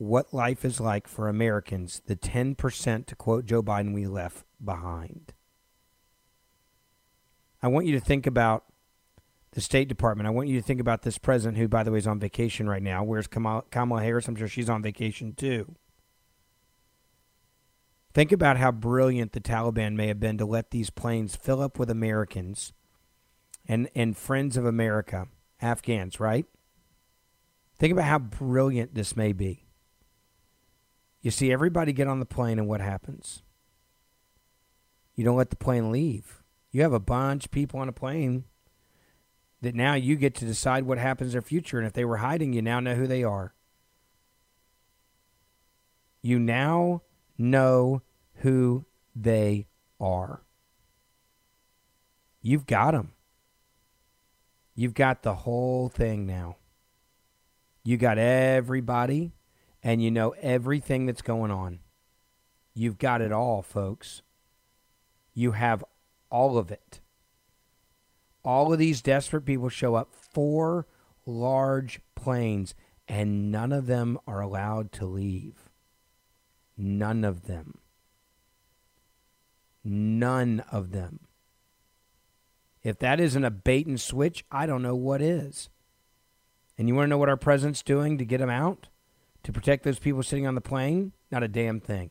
what 0.00 0.32
life 0.32 0.64
is 0.64 0.80
like 0.80 1.06
for 1.06 1.28
Americans, 1.28 2.00
the 2.06 2.16
10%, 2.16 3.04
to 3.04 3.14
quote 3.14 3.44
Joe 3.44 3.62
Biden, 3.62 3.92
we 3.92 4.06
left 4.06 4.46
behind. 4.64 5.34
I 7.62 7.68
want 7.68 7.84
you 7.84 7.92
to 7.92 8.00
think 8.00 8.26
about 8.26 8.64
the 9.52 9.60
State 9.60 9.88
Department. 9.88 10.26
I 10.26 10.30
want 10.30 10.48
you 10.48 10.58
to 10.58 10.66
think 10.66 10.80
about 10.80 11.02
this 11.02 11.18
president, 11.18 11.58
who, 11.58 11.68
by 11.68 11.82
the 11.82 11.92
way, 11.92 11.98
is 11.98 12.06
on 12.06 12.18
vacation 12.18 12.66
right 12.66 12.82
now. 12.82 13.04
Where's 13.04 13.26
Kamala, 13.26 13.64
Kamala 13.70 14.02
Harris? 14.02 14.26
I'm 14.26 14.36
sure 14.36 14.48
she's 14.48 14.70
on 14.70 14.82
vacation 14.82 15.34
too. 15.34 15.74
Think 18.14 18.32
about 18.32 18.56
how 18.56 18.72
brilliant 18.72 19.32
the 19.32 19.40
Taliban 19.40 19.96
may 19.96 20.06
have 20.06 20.18
been 20.18 20.38
to 20.38 20.46
let 20.46 20.70
these 20.70 20.88
planes 20.88 21.36
fill 21.36 21.60
up 21.60 21.78
with 21.78 21.90
Americans 21.90 22.72
and, 23.68 23.90
and 23.94 24.16
friends 24.16 24.56
of 24.56 24.64
America, 24.64 25.28
Afghans, 25.60 26.18
right? 26.18 26.46
Think 27.78 27.92
about 27.92 28.06
how 28.06 28.18
brilliant 28.18 28.94
this 28.94 29.14
may 29.14 29.34
be. 29.34 29.66
You 31.22 31.30
see 31.30 31.52
everybody 31.52 31.92
get 31.92 32.08
on 32.08 32.18
the 32.18 32.26
plane, 32.26 32.58
and 32.58 32.68
what 32.68 32.80
happens? 32.80 33.42
You 35.14 35.24
don't 35.24 35.36
let 35.36 35.50
the 35.50 35.56
plane 35.56 35.90
leave. 35.90 36.42
You 36.70 36.82
have 36.82 36.92
a 36.92 37.00
bunch 37.00 37.46
of 37.46 37.50
people 37.50 37.80
on 37.80 37.88
a 37.88 37.92
plane 37.92 38.44
that 39.60 39.74
now 39.74 39.94
you 39.94 40.16
get 40.16 40.34
to 40.36 40.46
decide 40.46 40.84
what 40.84 40.98
happens 40.98 41.30
in 41.30 41.32
their 41.32 41.42
future. 41.42 41.78
And 41.78 41.86
if 41.86 41.92
they 41.92 42.04
were 42.04 42.18
hiding, 42.18 42.52
you 42.52 42.62
now 42.62 42.80
know 42.80 42.94
who 42.94 43.06
they 43.06 43.22
are. 43.22 43.54
You 46.22 46.38
now 46.38 47.02
know 47.36 48.02
who 48.36 48.86
they 49.14 49.66
are. 50.00 50.42
You've 52.40 52.66
got 52.66 52.92
them. 52.92 53.12
You've 54.74 54.94
got 54.94 55.22
the 55.22 55.34
whole 55.34 55.90
thing 55.90 56.26
now. 56.26 56.56
You 57.84 57.98
got 57.98 58.16
everybody 58.16 59.32
and 59.82 60.02
you 60.02 60.10
know 60.10 60.34
everything 60.40 61.06
that's 61.06 61.22
going 61.22 61.50
on. 61.50 61.80
You've 62.74 62.98
got 62.98 63.20
it 63.20 63.32
all, 63.32 63.62
folks. 63.62 64.22
You 65.34 65.52
have 65.52 65.84
all 66.30 66.58
of 66.58 66.70
it. 66.70 67.00
All 68.44 68.72
of 68.72 68.78
these 68.78 69.02
desperate 69.02 69.44
people 69.44 69.68
show 69.68 69.94
up, 69.94 70.14
four 70.14 70.86
large 71.26 72.00
planes, 72.14 72.74
and 73.08 73.50
none 73.50 73.72
of 73.72 73.86
them 73.86 74.18
are 74.26 74.40
allowed 74.40 74.92
to 74.92 75.04
leave. 75.04 75.70
None 76.76 77.24
of 77.24 77.46
them. 77.46 77.78
None 79.84 80.62
of 80.72 80.92
them. 80.92 81.20
If 82.82 82.98
that 83.00 83.20
isn't 83.20 83.44
a 83.44 83.50
bait 83.50 83.86
and 83.86 84.00
switch, 84.00 84.44
I 84.50 84.64
don't 84.66 84.82
know 84.82 84.94
what 84.94 85.20
is. 85.20 85.68
And 86.78 86.88
you 86.88 86.94
want 86.94 87.06
to 87.06 87.10
know 87.10 87.18
what 87.18 87.28
our 87.28 87.36
president's 87.36 87.82
doing 87.82 88.16
to 88.16 88.24
get 88.24 88.38
them 88.38 88.48
out? 88.48 88.88
To 89.44 89.52
protect 89.52 89.84
those 89.84 89.98
people 89.98 90.22
sitting 90.22 90.46
on 90.46 90.54
the 90.54 90.60
plane? 90.60 91.12
Not 91.30 91.42
a 91.42 91.48
damn 91.48 91.80
thing. 91.80 92.10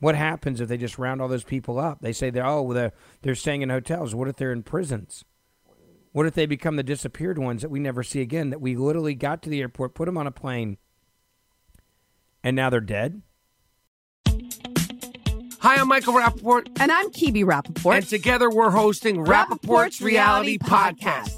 What 0.00 0.14
happens 0.14 0.60
if 0.60 0.68
they 0.68 0.76
just 0.76 0.98
round 0.98 1.20
all 1.20 1.28
those 1.28 1.44
people 1.44 1.78
up? 1.78 2.00
They 2.00 2.12
say 2.12 2.30
they're 2.30 2.46
oh 2.46 2.72
they're, 2.72 2.92
they're 3.22 3.34
staying 3.34 3.62
in 3.62 3.70
hotels. 3.70 4.14
What 4.14 4.28
if 4.28 4.36
they're 4.36 4.52
in 4.52 4.62
prisons? 4.62 5.24
What 6.12 6.26
if 6.26 6.34
they 6.34 6.46
become 6.46 6.76
the 6.76 6.82
disappeared 6.82 7.38
ones 7.38 7.62
that 7.62 7.70
we 7.70 7.80
never 7.80 8.02
see 8.02 8.20
again? 8.20 8.50
That 8.50 8.60
we 8.60 8.76
literally 8.76 9.14
got 9.14 9.42
to 9.42 9.50
the 9.50 9.60
airport, 9.60 9.94
put 9.94 10.06
them 10.06 10.16
on 10.16 10.26
a 10.26 10.30
plane, 10.32 10.78
and 12.42 12.54
now 12.54 12.70
they're 12.70 12.80
dead. 12.80 13.22
Hi, 15.60 15.74
I'm 15.74 15.88
Michael 15.88 16.14
Rappaport. 16.14 16.68
And 16.80 16.92
I'm 16.92 17.10
Kibi 17.10 17.44
Rappaport. 17.44 17.96
And 17.96 18.08
together 18.08 18.48
we're 18.48 18.70
hosting 18.70 19.16
Rappaport's, 19.16 19.58
Rappaport's 19.66 20.00
Reality, 20.00 20.56
Reality 20.56 20.58
Podcast. 20.58 21.00
Podcast. 21.00 21.37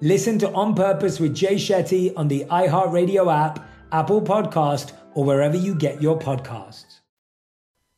Listen 0.00 0.38
to 0.38 0.52
On 0.52 0.76
Purpose 0.76 1.18
with 1.18 1.34
Jay 1.34 1.56
Shetty 1.56 2.12
on 2.16 2.28
the 2.28 2.44
iHeartRadio 2.44 3.34
app, 3.34 3.68
Apple 3.90 4.22
Podcast, 4.22 4.92
or 5.14 5.24
wherever 5.24 5.56
you 5.56 5.74
get 5.74 6.00
your 6.00 6.16
podcasts. 6.16 7.00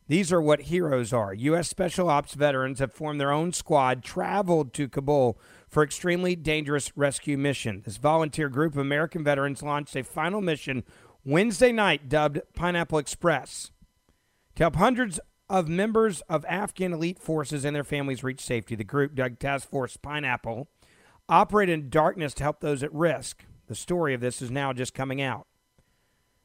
These 0.08 0.32
are 0.32 0.40
what 0.40 0.62
heroes 0.62 1.12
are. 1.12 1.34
U.S. 1.34 1.68
Special 1.68 2.08
Ops 2.08 2.32
veterans 2.32 2.78
have 2.78 2.94
formed 2.94 3.20
their 3.20 3.30
own 3.30 3.52
squad, 3.52 4.02
traveled 4.02 4.72
to 4.72 4.88
Kabul 4.88 5.38
for 5.68 5.82
extremely 5.82 6.34
dangerous 6.34 6.90
rescue 6.96 7.36
mission. 7.36 7.82
This 7.84 7.98
volunteer 7.98 8.48
group 8.48 8.72
of 8.72 8.78
American 8.78 9.22
veterans 9.22 9.62
launched 9.62 9.94
a 9.94 10.02
final 10.02 10.40
mission 10.40 10.84
Wednesday 11.22 11.70
night 11.70 12.08
dubbed 12.08 12.40
Pineapple 12.54 12.98
Express 12.98 13.72
to 14.54 14.62
help 14.62 14.76
hundreds 14.76 15.20
of 15.50 15.68
members 15.68 16.22
of 16.30 16.46
Afghan 16.46 16.94
elite 16.94 17.18
forces 17.18 17.66
and 17.66 17.76
their 17.76 17.84
families 17.84 18.24
reach 18.24 18.40
safety. 18.40 18.74
The 18.74 18.84
group, 18.84 19.14
Doug 19.14 19.38
Task 19.38 19.68
Force 19.68 19.98
Pineapple, 19.98 20.66
operated 21.30 21.72
in 21.72 21.88
darkness 21.88 22.34
to 22.34 22.42
help 22.42 22.60
those 22.60 22.82
at 22.82 22.92
risk. 22.92 23.44
The 23.68 23.74
story 23.74 24.12
of 24.12 24.20
this 24.20 24.42
is 24.42 24.50
now 24.50 24.72
just 24.72 24.92
coming 24.92 25.22
out. 25.22 25.46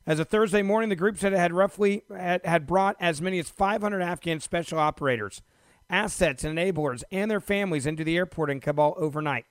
As 0.06 0.20
of 0.20 0.30
Thursday 0.30 0.62
morning, 0.62 0.90
the 0.90 0.96
group 0.96 1.18
said 1.18 1.34
it 1.34 1.40
had 1.40 1.52
roughly 1.52 2.04
had, 2.16 2.46
had 2.46 2.68
brought 2.68 2.96
as 3.00 3.22
many 3.22 3.40
as 3.40 3.50
500 3.50 4.02
Afghan 4.02 4.40
special 4.40 4.78
operators, 4.78 5.42
assets, 5.90 6.44
and 6.44 6.58
enablers, 6.58 7.04
and 7.12 7.30
their 7.30 7.42
families 7.42 7.88
into 7.88 8.04
the 8.04 8.16
airport 8.16 8.52
in 8.52 8.60
Kabul 8.60 8.94
overnight, 8.98 9.46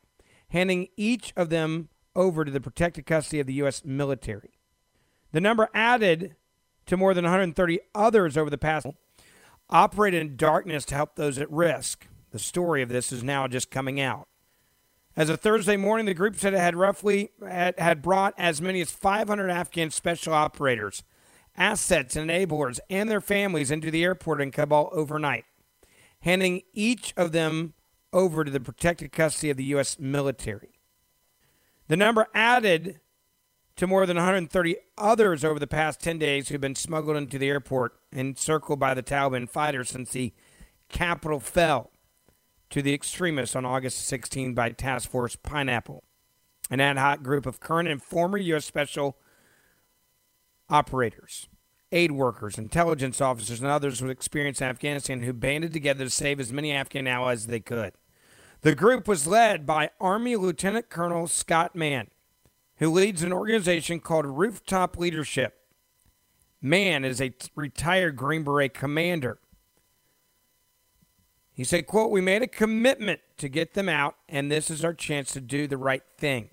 handing 0.50 0.86
each 0.96 1.32
of 1.36 1.50
them 1.50 1.88
over 2.14 2.44
to 2.44 2.52
the 2.52 2.60
protected 2.60 3.04
custody 3.04 3.40
of 3.40 3.48
the 3.48 3.54
U.S. 3.54 3.84
military. 3.84 4.60
The 5.32 5.40
number 5.40 5.68
added 5.74 6.36
to 6.86 6.96
more 6.96 7.14
than 7.14 7.24
130 7.24 7.80
others 7.92 8.36
over 8.36 8.50
the 8.50 8.56
past 8.56 8.86
operated 9.68 10.20
in 10.20 10.36
darkness 10.36 10.84
to 10.84 10.94
help 10.94 11.16
those 11.16 11.38
at 11.38 11.50
risk. 11.50 12.06
The 12.30 12.38
story 12.38 12.82
of 12.82 12.88
this 12.88 13.10
is 13.10 13.24
now 13.24 13.48
just 13.48 13.70
coming 13.70 14.00
out. 14.00 14.28
As 15.16 15.28
of 15.28 15.40
Thursday 15.40 15.76
morning, 15.76 16.06
the 16.06 16.14
group 16.14 16.36
said 16.36 16.54
it 16.54 16.60
had 16.60 16.74
roughly 16.74 17.30
had, 17.46 17.78
had 17.78 18.02
brought 18.02 18.34
as 18.36 18.60
many 18.60 18.80
as 18.80 18.90
500 18.90 19.48
Afghan 19.48 19.90
special 19.90 20.34
operators, 20.34 21.04
assets, 21.56 22.16
and 22.16 22.28
enablers, 22.28 22.80
and 22.90 23.08
their 23.08 23.20
families 23.20 23.70
into 23.70 23.92
the 23.92 24.02
airport 24.02 24.40
in 24.40 24.50
Kabul 24.50 24.90
overnight, 24.92 25.44
handing 26.20 26.62
each 26.72 27.14
of 27.16 27.30
them 27.30 27.74
over 28.12 28.42
to 28.42 28.50
the 28.50 28.60
protected 28.60 29.12
custody 29.12 29.50
of 29.50 29.56
the 29.56 29.64
U.S. 29.64 29.98
military. 30.00 30.80
The 31.86 31.96
number 31.96 32.26
added 32.34 33.00
to 33.76 33.86
more 33.86 34.06
than 34.06 34.16
130 34.16 34.76
others 34.98 35.44
over 35.44 35.58
the 35.60 35.66
past 35.66 36.00
10 36.00 36.18
days 36.18 36.48
who've 36.48 36.60
been 36.60 36.74
smuggled 36.74 37.16
into 37.16 37.38
the 37.38 37.48
airport 37.48 37.92
and 38.12 38.36
circled 38.38 38.80
by 38.80 38.94
the 38.94 39.02
Taliban 39.02 39.48
fighters 39.48 39.90
since 39.90 40.10
the 40.10 40.32
capital 40.88 41.40
fell 41.40 41.90
to 42.74 42.82
the 42.82 42.92
extremists 42.92 43.54
on 43.54 43.64
August 43.64 44.04
16 44.08 44.52
by 44.52 44.68
Task 44.70 45.08
Force 45.08 45.36
Pineapple, 45.36 46.02
an 46.68 46.80
ad 46.80 46.98
hoc 46.98 47.22
group 47.22 47.46
of 47.46 47.60
current 47.60 47.88
and 47.88 48.02
former 48.02 48.36
U.S. 48.36 48.64
special 48.64 49.16
operators, 50.68 51.48
aid 51.92 52.10
workers, 52.10 52.58
intelligence 52.58 53.20
officers, 53.20 53.60
and 53.60 53.70
others 53.70 54.02
with 54.02 54.10
experience 54.10 54.60
in 54.60 54.66
Afghanistan 54.66 55.20
who 55.20 55.32
banded 55.32 55.72
together 55.72 56.02
to 56.02 56.10
save 56.10 56.40
as 56.40 56.52
many 56.52 56.72
Afghan 56.72 57.06
allies 57.06 57.42
as 57.42 57.46
they 57.46 57.60
could. 57.60 57.92
The 58.62 58.74
group 58.74 59.06
was 59.06 59.24
led 59.24 59.66
by 59.66 59.90
Army 60.00 60.34
Lieutenant 60.34 60.90
Colonel 60.90 61.28
Scott 61.28 61.76
Mann, 61.76 62.08
who 62.78 62.90
leads 62.90 63.22
an 63.22 63.32
organization 63.32 64.00
called 64.00 64.26
Rooftop 64.26 64.98
Leadership. 64.98 65.60
Mann 66.60 67.04
is 67.04 67.20
a 67.20 67.34
retired 67.54 68.16
Green 68.16 68.42
Beret 68.42 68.74
commander 68.74 69.38
he 71.54 71.62
said, 71.62 71.86
quote, 71.86 72.10
we 72.10 72.20
made 72.20 72.42
a 72.42 72.48
commitment 72.48 73.20
to 73.38 73.48
get 73.48 73.74
them 73.74 73.88
out, 73.88 74.16
and 74.28 74.50
this 74.50 74.70
is 74.70 74.84
our 74.84 74.92
chance 74.92 75.32
to 75.32 75.40
do 75.40 75.68
the 75.68 75.76
right 75.76 76.02
thing. 76.18 76.50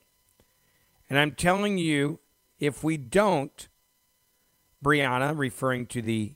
And 1.09 1.17
I'm 1.17 1.31
telling 1.31 1.79
you, 1.79 2.19
if 2.59 2.83
we 2.83 2.97
don't, 2.97 3.67
Brianna, 4.83 5.35
referring 5.35 5.87
to 5.87 6.03
the 6.03 6.35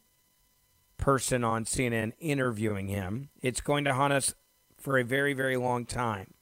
person 0.97 1.43
on 1.43 1.65
CNN 1.65 2.13
interviewing 2.19 2.87
him, 2.87 3.29
it's 3.39 3.61
going 3.61 3.83
to 3.85 3.93
haunt 3.93 4.13
us 4.13 4.33
for 4.77 4.97
a 4.97 5.03
very, 5.03 5.33
very 5.33 5.57
long 5.57 5.85
time. 5.85 6.33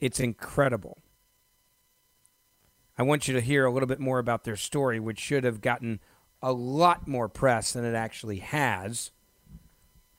It's 0.00 0.18
incredible. 0.18 0.98
I 2.98 3.04
want 3.04 3.28
you 3.28 3.34
to 3.34 3.40
hear 3.40 3.64
a 3.64 3.70
little 3.70 3.86
bit 3.86 4.00
more 4.00 4.18
about 4.18 4.42
their 4.42 4.56
story, 4.56 4.98
which 4.98 5.20
should 5.20 5.44
have 5.44 5.60
gotten 5.60 6.00
a 6.42 6.52
lot 6.52 7.06
more 7.06 7.28
press 7.28 7.72
than 7.72 7.84
it 7.84 7.94
actually 7.94 8.38
has. 8.38 9.12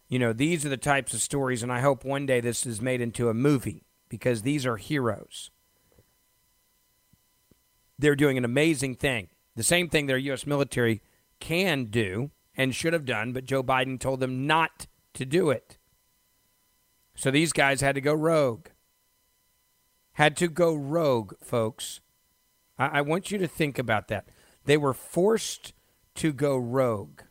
You 0.09 0.17
know, 0.17 0.33
these 0.33 0.65
are 0.65 0.69
the 0.69 0.77
types 0.77 1.13
of 1.13 1.21
stories, 1.21 1.61
and 1.61 1.71
I 1.71 1.81
hope 1.81 2.03
one 2.03 2.25
day 2.25 2.41
this 2.41 2.65
is 2.65 2.81
made 2.81 2.99
into 2.99 3.29
a 3.29 3.33
movie 3.33 3.85
because 4.09 4.41
these 4.41 4.65
are 4.65 4.77
heroes. 4.77 5.51
They're 7.99 8.15
doing 8.15 8.37
an 8.37 8.45
amazing 8.45 8.95
thing. 8.95 9.29
The 9.55 9.63
same 9.63 9.87
thing 9.87 10.07
their 10.07 10.17
U.S. 10.17 10.47
military 10.47 11.01
can 11.39 11.85
do 11.85 12.31
and 12.57 12.73
should 12.73 12.93
have 12.93 13.05
done, 13.05 13.33
but 13.33 13.45
Joe 13.45 13.61
Biden 13.61 13.99
told 13.99 14.19
them 14.19 14.47
not 14.47 14.87
to 15.13 15.25
do 15.25 15.51
it. 15.51 15.77
So 17.15 17.29
these 17.29 17.53
guys 17.53 17.81
had 17.81 17.95
to 17.95 18.01
go 18.01 18.13
rogue. 18.13 18.67
Had 20.13 20.35
to 20.37 20.47
go 20.47 20.73
rogue, 20.73 21.33
folks. 21.41 22.01
I, 22.77 22.99
I 22.99 23.01
want 23.01 23.29
you 23.29 23.37
to 23.37 23.47
think 23.47 23.77
about 23.77 24.07
that. 24.07 24.29
They 24.65 24.77
were 24.77 24.93
forced 24.93 25.73
to 26.15 26.33
go 26.33 26.57
rogue. 26.57 27.21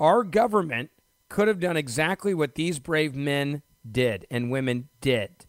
Our 0.00 0.24
government 0.24 0.90
could 1.32 1.48
have 1.48 1.60
done 1.60 1.78
exactly 1.78 2.34
what 2.34 2.56
these 2.56 2.78
brave 2.78 3.14
men 3.14 3.62
did 3.90 4.26
and 4.30 4.50
women 4.50 4.90
did. 5.00 5.46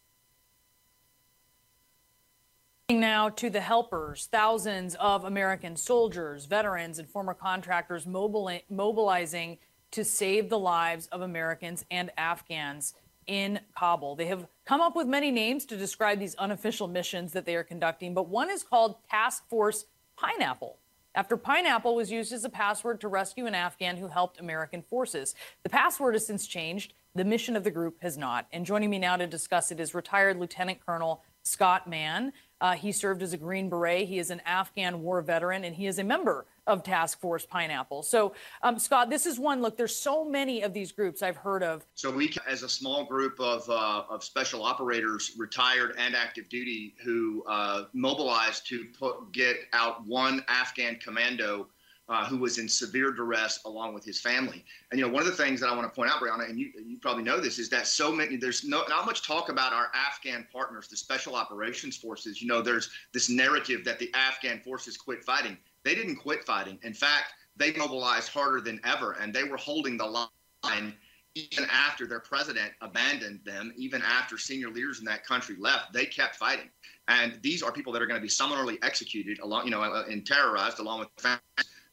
Now 2.90 3.28
to 3.28 3.50
the 3.50 3.60
helpers, 3.60 4.30
thousands 4.32 4.96
of 4.96 5.26
American 5.26 5.76
soldiers, 5.76 6.46
veterans, 6.46 7.00
and 7.00 7.10
former 7.10 7.34
contractors 7.34 8.08
mobilizing 8.08 9.58
to 9.92 10.06
save 10.06 10.48
the 10.50 10.58
lives 10.58 11.08
of 11.08 11.20
Americans 11.20 11.84
and 11.92 12.12
Afghans 12.18 12.94
in 13.28 13.60
Kabul. 13.78 14.16
They 14.16 14.28
have 14.28 14.48
come 14.64 14.80
up 14.80 14.96
with 14.96 15.08
many 15.08 15.32
names 15.32 15.66
to 15.66 15.76
describe 15.76 16.18
these 16.18 16.36
unofficial 16.36 16.88
missions 16.88 17.34
that 17.34 17.46
they 17.46 17.58
are 17.58 17.64
conducting, 17.64 18.14
but 18.14 18.30
one 18.30 18.50
is 18.50 18.64
called 18.64 18.96
Task 19.10 19.50
Force 19.50 19.84
Pineapple 20.16 20.78
after 21.16 21.38
Pineapple 21.38 21.96
was 21.96 22.12
used 22.12 22.34
as 22.34 22.44
a 22.44 22.50
password 22.50 23.00
to 23.02 23.08
rescue 23.08 23.46
an 23.46 23.56
Afghan 23.56 23.98
who 23.98 24.08
helped 24.08 24.40
American 24.40 24.82
forces. 24.82 25.36
The 25.64 25.70
password 25.70 26.16
has 26.16 26.26
since 26.26 26.48
changed. 26.48 26.94
The 27.16 27.24
mission 27.24 27.56
of 27.56 27.64
the 27.64 27.72
group 27.72 28.02
has 28.02 28.18
not. 28.18 28.48
And 28.52 28.66
joining 28.66 28.90
me 28.90 29.00
now 29.00 29.18
to 29.18 29.28
discuss 29.28 29.72
it 29.72 29.80
is 29.80 29.94
retired 29.94 30.40
Lieutenant 30.40 30.80
Colonel 30.84 31.24
Scott 31.44 31.88
Mann. 31.88 32.34
Uh, 32.60 32.74
he 32.74 32.92
served 32.92 33.22
as 33.22 33.34
a 33.34 33.38
Green 33.38 33.70
Beret. 33.70 34.08
He 34.08 34.18
is 34.18 34.32
an 34.32 34.42
Afghan 34.46 35.02
war 35.02 35.22
veteran, 35.22 35.64
and 35.64 35.76
he 35.76 35.86
is 35.86 36.00
a 36.00 36.04
member 36.04 36.46
of 36.68 36.84
Task 36.84 37.20
Force 37.20 37.46
Pineapple. 37.46 38.04
So, 38.04 38.34
um, 38.62 38.80
Scott, 38.80 39.10
this 39.10 39.26
is 39.26 39.40
one. 39.40 39.62
Look, 39.62 39.78
there's 39.78 39.96
so 39.96 40.24
many 40.24 40.62
of 40.62 40.74
these 40.74 40.92
groups 40.92 41.22
I've 41.22 41.38
heard 41.38 41.64
of. 41.64 41.86
So 41.96 42.12
we, 42.12 42.34
as 42.48 42.64
a 42.64 42.70
small 42.70 43.06
group 43.06 43.40
of 43.40 43.70
uh, 43.70 44.04
of 44.10 44.24
special 44.24 44.64
operators, 44.64 45.34
retired 45.38 45.96
and 45.98 46.16
active 46.16 46.50
duty, 46.50 46.96
who 47.04 47.44
uh, 47.48 47.86
mobilized 47.94 48.68
to 48.68 48.86
put, 48.98 49.32
get 49.32 49.58
out 49.74 50.06
one 50.06 50.44
Afghan 50.48 50.96
commando 50.96 51.68
uh, 52.10 52.26
who 52.26 52.38
was 52.38 52.58
in 52.58 52.68
severe 52.68 53.12
duress 53.12 53.62
along 53.66 53.94
with 53.94 54.04
his 54.04 54.20
family. 54.20 54.66
And 54.92 55.00
you 55.00 55.06
know, 55.06 55.12
one 55.12 55.22
of 55.22 55.28
the 55.28 55.44
things 55.44 55.60
that 55.62 55.70
I 55.70 55.76
want 55.76 55.92
to 55.92 55.96
point 55.96 56.12
out, 56.12 56.22
Brianna, 56.22 56.50
and 56.50 56.60
you 56.60 56.72
you 56.86 57.00
probably 57.00 57.24
know 57.24 57.40
this, 57.40 57.60
is 57.60 57.70
that 57.70 57.88
so 57.88 58.12
many 58.12 58.36
there's 58.36 58.64
no 58.64 58.84
not 58.90 59.06
much 59.06 59.26
talk 59.26 59.50
about 59.50 59.74
our 59.74 59.88
Afghan 59.94 60.46
partners, 60.52 60.88
the 60.88 60.98
special 60.98 61.36
operations 61.36 61.96
forces. 61.96 62.42
You 62.42 62.48
know, 62.48 62.62
there's 62.62 62.90
this 63.14 63.30
narrative 63.30 63.86
that 63.86 64.00
the 64.00 64.12
Afghan 64.14 64.60
forces 64.60 64.98
quit 64.98 65.24
fighting. 65.24 65.58
They 65.84 65.96
didn't 65.96 66.18
quit 66.18 66.44
fighting. 66.46 66.80
In 66.84 66.94
fact, 66.94 67.34
they 67.56 67.74
mobilized 67.74 68.30
harder 68.30 68.62
than 68.62 68.80
ever, 68.84 69.14
and 69.14 69.34
they 69.34 69.44
were 69.44 69.58
holding 69.58 69.98
the 69.98 70.06
line 70.06 70.94
even 71.36 71.66
after 71.72 72.06
their 72.06 72.20
president 72.20 72.72
abandoned 72.82 73.40
them, 73.44 73.74
even 73.76 74.04
after 74.04 74.38
senior 74.38 74.70
leaders 74.70 75.00
in 75.00 75.06
that 75.06 75.26
country 75.26 75.56
left, 75.60 75.92
they 75.92 76.06
kept 76.06 76.36
fighting. 76.36 76.70
And 77.08 77.40
these 77.42 77.64
are 77.64 77.72
people 77.72 77.92
that 77.94 78.04
are 78.04 78.06
going 78.06 78.20
to 78.20 78.24
be 78.24 78.30
summarily 78.30 78.78
executed 78.84 79.40
along, 79.40 79.66
you 79.66 79.72
know, 79.72 79.82
uh, 79.82 80.04
and 80.08 80.26
terrorized 80.26 80.78
along 80.78 81.00
with 81.00 81.10
families 81.18 81.42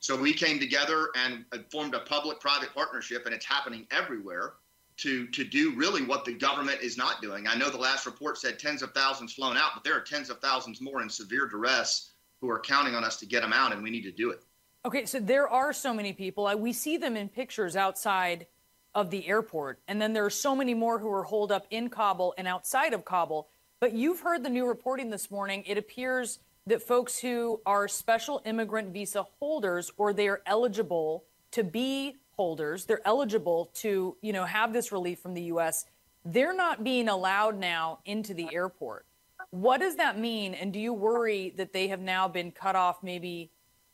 so 0.00 0.16
we 0.16 0.32
came 0.32 0.58
together 0.58 1.10
and 1.14 1.44
uh, 1.52 1.58
formed 1.70 1.94
a 1.94 2.00
public-private 2.00 2.72
partnership, 2.74 3.26
and 3.26 3.34
it's 3.34 3.44
happening 3.44 3.86
everywhere 3.90 4.54
to 4.96 5.26
to 5.28 5.44
do 5.44 5.74
really 5.76 6.02
what 6.02 6.24
the 6.24 6.32
government 6.32 6.80
is 6.82 6.96
not 6.96 7.22
doing. 7.22 7.46
I 7.46 7.54
know 7.54 7.70
the 7.70 7.78
last 7.78 8.06
report 8.06 8.38
said 8.38 8.58
tens 8.58 8.82
of 8.82 8.92
thousands 8.92 9.34
flown 9.34 9.56
out, 9.56 9.72
but 9.74 9.84
there 9.84 9.94
are 9.94 10.00
tens 10.00 10.30
of 10.30 10.40
thousands 10.40 10.80
more 10.80 11.02
in 11.02 11.08
severe 11.08 11.46
duress 11.46 12.12
who 12.40 12.50
are 12.50 12.58
counting 12.60 12.94
on 12.94 13.04
us 13.04 13.16
to 13.18 13.26
get 13.26 13.42
them 13.42 13.52
out, 13.52 13.72
and 13.72 13.82
we 13.82 13.90
need 13.90 14.02
to 14.02 14.12
do 14.12 14.30
it. 14.30 14.42
Okay, 14.84 15.04
so 15.04 15.20
there 15.20 15.48
are 15.48 15.72
so 15.72 15.92
many 15.92 16.12
people. 16.12 16.50
We 16.58 16.72
see 16.72 16.96
them 16.96 17.16
in 17.16 17.28
pictures 17.28 17.76
outside 17.76 18.46
of 18.94 19.10
the 19.10 19.28
airport, 19.28 19.80
and 19.86 20.00
then 20.00 20.12
there 20.12 20.24
are 20.24 20.30
so 20.30 20.56
many 20.56 20.74
more 20.74 20.98
who 20.98 21.12
are 21.12 21.24
holed 21.24 21.52
up 21.52 21.66
in 21.70 21.90
Kabul 21.90 22.34
and 22.38 22.48
outside 22.48 22.94
of 22.94 23.04
Kabul. 23.04 23.48
But 23.78 23.92
you've 23.92 24.20
heard 24.20 24.42
the 24.42 24.50
new 24.50 24.66
reporting 24.66 25.10
this 25.10 25.30
morning. 25.30 25.64
It 25.66 25.78
appears 25.78 26.38
that 26.66 26.82
folks 26.82 27.18
who 27.18 27.60
are 27.64 27.88
special 27.88 28.42
immigrant 28.44 28.92
visa 28.92 29.24
holders 29.38 29.90
or 29.96 30.12
they 30.12 30.28
are 30.28 30.42
eligible 30.46 31.24
to 31.52 31.64
be 31.64 32.16
holders, 32.32 32.86
they're 32.86 33.06
eligible 33.06 33.70
to, 33.74 34.16
you 34.22 34.32
know, 34.32 34.44
have 34.44 34.72
this 34.72 34.92
relief 34.92 35.18
from 35.18 35.34
the 35.34 35.42
US, 35.44 35.84
they're 36.24 36.54
not 36.54 36.84
being 36.84 37.08
allowed 37.08 37.58
now 37.58 37.98
into 38.04 38.34
the 38.34 38.54
airport. 38.54 39.04
What 39.50 39.80
does 39.80 39.96
that 39.96 40.18
mean? 40.18 40.54
And 40.54 40.72
do 40.72 40.78
you 40.78 40.92
worry 40.92 41.52
that 41.56 41.72
they 41.72 41.88
have 41.88 42.00
now 42.00 42.28
been 42.28 42.52
cut 42.52 42.76
off 42.76 43.02
maybe 43.02 43.50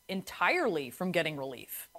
entirely 0.07 0.89
from 0.89 1.11
getting 1.11 1.35
relief? 1.35 1.89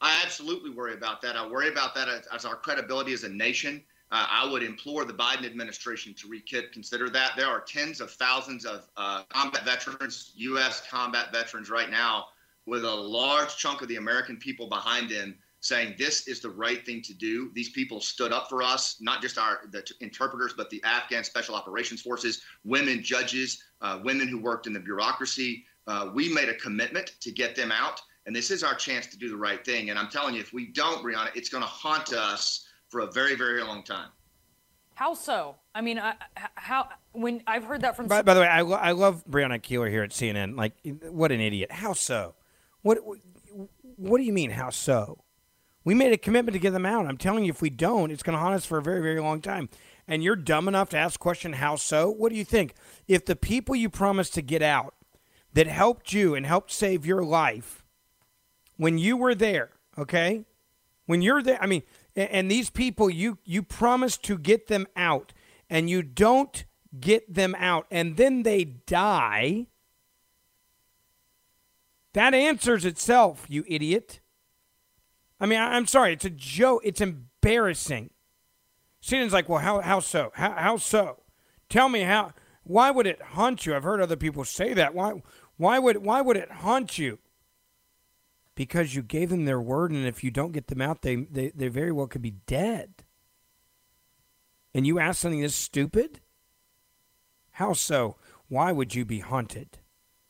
I 0.00 0.20
absolutely 0.22 0.70
worry 0.70 0.92
about 0.92 1.22
that. 1.22 1.36
I 1.36 1.46
worry 1.48 1.68
about 1.68 1.94
that 1.94 2.08
as, 2.08 2.26
as 2.26 2.44
our 2.44 2.56
credibility 2.56 3.14
as 3.14 3.24
a 3.24 3.28
nation. 3.28 3.82
Uh, 4.12 4.26
I 4.30 4.48
would 4.48 4.62
implore 4.62 5.04
the 5.04 5.14
Biden 5.14 5.46
administration 5.46 6.14
to 6.14 6.28
reconsider 6.28 7.08
that. 7.10 7.32
There 7.36 7.48
are 7.48 7.60
tens 7.60 8.00
of 8.00 8.10
thousands 8.10 8.64
of 8.64 8.86
uh, 8.96 9.22
combat 9.30 9.64
veterans, 9.64 10.32
U.S. 10.36 10.86
combat 10.88 11.32
veterans 11.32 11.70
right 11.70 11.90
now, 11.90 12.26
with 12.66 12.84
a 12.84 12.94
large 12.94 13.56
chunk 13.56 13.80
of 13.80 13.88
the 13.88 13.96
American 13.96 14.36
people 14.36 14.68
behind 14.68 15.10
them 15.10 15.36
saying 15.66 15.94
this 15.98 16.28
is 16.28 16.40
the 16.40 16.50
right 16.50 16.84
thing 16.86 17.02
to 17.02 17.14
do. 17.14 17.50
These 17.54 17.70
people 17.70 18.00
stood 18.00 18.32
up 18.32 18.48
for 18.48 18.62
us, 18.62 18.96
not 19.00 19.20
just 19.20 19.38
our 19.38 19.60
the 19.70 19.82
t- 19.82 19.94
interpreters, 20.00 20.54
but 20.56 20.70
the 20.70 20.82
Afghan 20.84 21.24
Special 21.24 21.54
Operations 21.54 22.02
Forces, 22.02 22.42
women 22.64 23.02
judges, 23.02 23.62
uh, 23.80 23.98
women 24.02 24.28
who 24.28 24.38
worked 24.38 24.66
in 24.66 24.72
the 24.72 24.80
bureaucracy. 24.80 25.64
Uh, 25.86 26.10
we 26.14 26.32
made 26.32 26.48
a 26.48 26.54
commitment 26.54 27.12
to 27.20 27.30
get 27.30 27.54
them 27.54 27.70
out, 27.70 28.00
and 28.26 28.34
this 28.34 28.50
is 28.50 28.62
our 28.62 28.74
chance 28.74 29.06
to 29.08 29.18
do 29.18 29.28
the 29.28 29.36
right 29.36 29.64
thing. 29.64 29.90
And 29.90 29.98
I'm 29.98 30.08
telling 30.08 30.34
you, 30.34 30.40
if 30.40 30.52
we 30.52 30.66
don't, 30.66 31.04
Brianna, 31.04 31.30
it's 31.34 31.48
going 31.48 31.62
to 31.62 31.68
haunt 31.68 32.12
us 32.12 32.66
for 32.88 33.00
a 33.00 33.10
very, 33.12 33.34
very 33.34 33.62
long 33.62 33.82
time. 33.82 34.08
How 34.94 35.14
so? 35.14 35.56
I 35.74 35.82
mean, 35.82 35.98
I, 35.98 36.14
how 36.54 36.88
when 37.12 37.42
I've 37.46 37.64
heard 37.64 37.82
that 37.82 37.96
from. 37.96 38.06
By, 38.06 38.22
by 38.22 38.34
the 38.34 38.40
way, 38.40 38.48
I, 38.48 38.62
lo- 38.62 38.78
I 38.78 38.92
love 38.92 39.24
Brianna 39.28 39.60
Keilar 39.60 39.90
here 39.90 40.02
at 40.02 40.10
CNN. 40.10 40.56
Like, 40.56 40.72
what 41.10 41.32
an 41.32 41.40
idiot! 41.40 41.70
How 41.70 41.92
so? 41.92 42.34
What 42.82 42.98
What 43.96 44.18
do 44.18 44.24
you 44.24 44.32
mean? 44.32 44.50
How 44.50 44.70
so? 44.70 45.22
We 45.86 45.94
made 45.94 46.12
a 46.12 46.18
commitment 46.18 46.54
to 46.54 46.58
get 46.58 46.72
them 46.72 46.84
out. 46.84 47.06
I'm 47.06 47.16
telling 47.16 47.44
you, 47.44 47.50
if 47.50 47.62
we 47.62 47.70
don't, 47.70 48.10
it's 48.10 48.24
going 48.24 48.36
to 48.36 48.40
haunt 48.40 48.56
us 48.56 48.66
for 48.66 48.76
a 48.76 48.82
very, 48.82 49.00
very 49.00 49.20
long 49.20 49.40
time. 49.40 49.68
And 50.08 50.20
you're 50.20 50.34
dumb 50.34 50.66
enough 50.66 50.90
to 50.90 50.98
ask 50.98 51.12
the 51.12 51.22
question, 51.22 51.52
how 51.52 51.76
so? 51.76 52.10
What 52.10 52.30
do 52.30 52.36
you 52.36 52.44
think? 52.44 52.74
If 53.06 53.24
the 53.24 53.36
people 53.36 53.76
you 53.76 53.88
promised 53.88 54.34
to 54.34 54.42
get 54.42 54.62
out 54.62 54.96
that 55.52 55.68
helped 55.68 56.12
you 56.12 56.34
and 56.34 56.44
helped 56.44 56.72
save 56.72 57.06
your 57.06 57.22
life 57.22 57.84
when 58.76 58.98
you 58.98 59.16
were 59.16 59.32
there, 59.32 59.70
okay? 59.96 60.44
When 61.06 61.22
you're 61.22 61.40
there, 61.40 61.62
I 61.62 61.66
mean, 61.66 61.84
and 62.16 62.50
these 62.50 62.68
people 62.68 63.08
you 63.08 63.38
you 63.44 63.62
promised 63.62 64.24
to 64.24 64.38
get 64.38 64.66
them 64.66 64.88
out 64.96 65.32
and 65.70 65.88
you 65.88 66.02
don't 66.02 66.64
get 66.98 67.32
them 67.32 67.54
out 67.58 67.86
and 67.90 68.16
then 68.16 68.42
they 68.42 68.64
die 68.64 69.66
that 72.14 72.32
answers 72.32 72.86
itself 72.86 73.44
you 73.48 73.64
idiot 73.68 74.20
i 75.40 75.46
mean 75.46 75.58
I, 75.58 75.76
am 75.76 75.86
sorry 75.86 76.12
it's 76.12 76.24
a 76.24 76.30
joke 76.30 76.82
it's 76.84 77.00
embarrassing 77.00 78.10
cnn's 79.02 79.32
like 79.32 79.48
well 79.48 79.60
how, 79.60 79.80
how 79.80 80.00
so 80.00 80.32
how, 80.34 80.52
how 80.52 80.76
so 80.76 81.22
tell 81.68 81.88
me 81.88 82.02
how 82.02 82.32
why 82.64 82.90
would 82.90 83.06
it 83.06 83.20
haunt 83.20 83.66
you 83.66 83.74
i've 83.74 83.84
heard 83.84 84.00
other 84.00 84.16
people 84.16 84.44
say 84.44 84.74
that 84.74 84.94
why 84.94 85.22
why 85.56 85.78
would 85.78 85.98
why 85.98 86.20
would 86.20 86.36
it 86.36 86.50
haunt 86.50 86.98
you 86.98 87.18
because 88.56 88.94
you 88.94 89.02
gave 89.02 89.28
them 89.28 89.44
their 89.44 89.60
word, 89.60 89.92
and 89.92 90.04
if 90.04 90.24
you 90.24 90.32
don't 90.32 90.52
get 90.52 90.66
them 90.66 90.80
out, 90.80 91.02
they, 91.02 91.14
they, 91.14 91.50
they 91.54 91.68
very 91.68 91.92
well 91.92 92.08
could 92.08 92.22
be 92.22 92.34
dead. 92.46 93.04
And 94.74 94.86
you 94.86 94.98
ask 94.98 95.20
something 95.20 95.42
this 95.42 95.54
stupid? 95.54 96.20
How 97.52 97.74
so? 97.74 98.16
Why 98.48 98.72
would 98.72 98.94
you 98.94 99.04
be 99.04 99.20
haunted? 99.20 99.78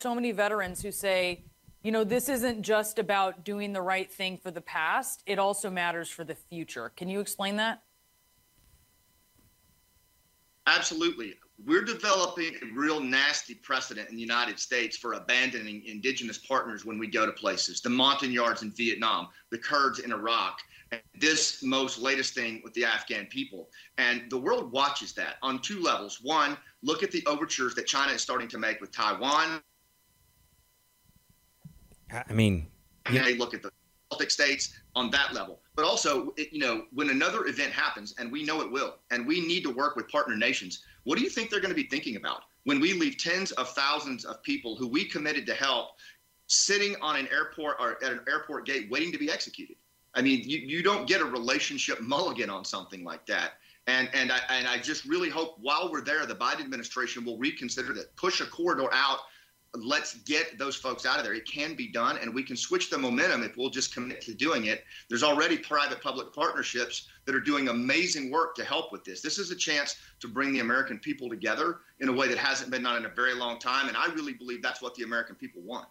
So 0.00 0.14
many 0.14 0.32
veterans 0.32 0.82
who 0.82 0.90
say, 0.90 1.44
you 1.86 1.92
know, 1.92 2.02
this 2.02 2.28
isn't 2.28 2.62
just 2.62 2.98
about 2.98 3.44
doing 3.44 3.72
the 3.72 3.80
right 3.80 4.10
thing 4.10 4.36
for 4.38 4.50
the 4.50 4.60
past, 4.60 5.22
it 5.24 5.38
also 5.38 5.70
matters 5.70 6.08
for 6.08 6.24
the 6.24 6.34
future. 6.34 6.90
Can 6.96 7.08
you 7.08 7.20
explain 7.20 7.54
that? 7.58 7.80
Absolutely 10.66 11.34
we're 11.64 11.84
developing 11.84 12.54
a 12.62 12.74
real 12.74 13.00
nasty 13.00 13.54
precedent 13.54 14.10
in 14.10 14.16
the 14.16 14.20
United 14.20 14.58
States 14.58 14.96
for 14.96 15.14
abandoning 15.14 15.82
indigenous 15.86 16.38
partners 16.38 16.84
when 16.84 16.98
we 16.98 17.06
go 17.06 17.24
to 17.24 17.32
places. 17.32 17.80
The 17.80 17.88
Montagnards 17.88 18.62
in 18.62 18.72
Vietnam, 18.72 19.28
the 19.50 19.58
Kurds 19.58 20.00
in 20.00 20.12
Iraq, 20.12 20.58
and 20.92 21.00
this 21.18 21.62
most 21.62 21.98
latest 21.98 22.34
thing 22.34 22.60
with 22.62 22.74
the 22.74 22.84
Afghan 22.84 23.26
people. 23.26 23.70
And 23.96 24.24
the 24.28 24.36
world 24.38 24.70
watches 24.70 25.14
that 25.14 25.36
on 25.42 25.60
two 25.60 25.80
levels. 25.80 26.20
One, 26.22 26.58
look 26.82 27.02
at 27.02 27.10
the 27.10 27.24
overtures 27.26 27.74
that 27.74 27.86
China 27.86 28.12
is 28.12 28.20
starting 28.20 28.48
to 28.48 28.58
make 28.58 28.80
with 28.80 28.92
Taiwan. 28.92 29.62
I 32.12 32.32
mean, 32.32 32.66
yeah. 33.10 33.24
they 33.24 33.36
look 33.36 33.54
at 33.54 33.62
the 33.62 33.70
Baltic 34.10 34.30
states 34.30 34.78
on 34.94 35.10
that 35.10 35.34
level. 35.34 35.60
But 35.74 35.84
also, 35.84 36.32
it, 36.36 36.52
you 36.52 36.60
know, 36.60 36.84
when 36.92 37.10
another 37.10 37.46
event 37.46 37.72
happens, 37.72 38.14
and 38.18 38.30
we 38.30 38.44
know 38.44 38.60
it 38.60 38.70
will, 38.70 38.96
and 39.10 39.26
we 39.26 39.40
need 39.40 39.62
to 39.64 39.70
work 39.70 39.96
with 39.96 40.08
partner 40.08 40.36
nations, 40.36 40.84
what 41.04 41.18
do 41.18 41.24
you 41.24 41.30
think 41.30 41.50
they're 41.50 41.60
going 41.60 41.74
to 41.74 41.82
be 41.82 41.88
thinking 41.88 42.16
about 42.16 42.42
when 42.64 42.80
we 42.80 42.92
leave 42.92 43.18
tens 43.18 43.52
of 43.52 43.68
thousands 43.70 44.24
of 44.24 44.42
people 44.42 44.76
who 44.76 44.88
we 44.88 45.04
committed 45.04 45.46
to 45.46 45.54
help 45.54 45.90
sitting 46.48 46.96
on 47.02 47.16
an 47.16 47.28
airport 47.28 47.76
or 47.80 48.02
at 48.02 48.12
an 48.12 48.20
airport 48.28 48.66
gate 48.66 48.88
waiting 48.90 49.12
to 49.12 49.18
be 49.18 49.30
executed? 49.30 49.76
I 50.14 50.22
mean, 50.22 50.48
you, 50.48 50.58
you 50.58 50.82
don't 50.82 51.06
get 51.06 51.20
a 51.20 51.24
relationship 51.24 52.00
mulligan 52.00 52.48
on 52.48 52.64
something 52.64 53.04
like 53.04 53.26
that. 53.26 53.52
And 53.86 54.08
and 54.14 54.32
I 54.32 54.40
and 54.48 54.66
I 54.66 54.78
just 54.78 55.04
really 55.04 55.28
hope 55.28 55.58
while 55.60 55.92
we're 55.92 56.00
there, 56.00 56.26
the 56.26 56.34
Biden 56.34 56.60
administration 56.60 57.24
will 57.24 57.38
reconsider 57.38 57.92
that, 57.92 58.16
push 58.16 58.40
a 58.40 58.46
corridor 58.46 58.88
out 58.92 59.18
let's 59.84 60.14
get 60.20 60.58
those 60.58 60.76
folks 60.76 61.06
out 61.06 61.18
of 61.18 61.24
there. 61.24 61.34
It 61.34 61.46
can 61.46 61.74
be 61.74 61.88
done, 61.88 62.18
and 62.18 62.34
we 62.34 62.42
can 62.42 62.56
switch 62.56 62.90
the 62.90 62.98
momentum 62.98 63.42
if 63.42 63.56
we'll 63.56 63.70
just 63.70 63.94
commit 63.94 64.20
to 64.22 64.34
doing 64.34 64.66
it. 64.66 64.84
There's 65.08 65.22
already 65.22 65.58
private 65.58 66.02
public 66.02 66.32
partnerships 66.32 67.08
that 67.24 67.34
are 67.34 67.40
doing 67.40 67.68
amazing 67.68 68.30
work 68.30 68.54
to 68.56 68.64
help 68.64 68.92
with 68.92 69.04
this. 69.04 69.20
This 69.20 69.38
is 69.38 69.50
a 69.50 69.56
chance 69.56 69.96
to 70.20 70.28
bring 70.28 70.52
the 70.52 70.60
American 70.60 70.98
people 70.98 71.28
together 71.28 71.80
in 72.00 72.08
a 72.08 72.12
way 72.12 72.28
that 72.28 72.38
hasn't 72.38 72.70
been 72.70 72.82
done 72.82 72.96
in 72.96 73.06
a 73.06 73.14
very 73.14 73.34
long 73.34 73.58
time, 73.58 73.88
and 73.88 73.96
I 73.96 74.06
really 74.14 74.34
believe 74.34 74.62
that's 74.62 74.82
what 74.82 74.94
the 74.94 75.02
American 75.02 75.36
people 75.36 75.62
want. 75.62 75.88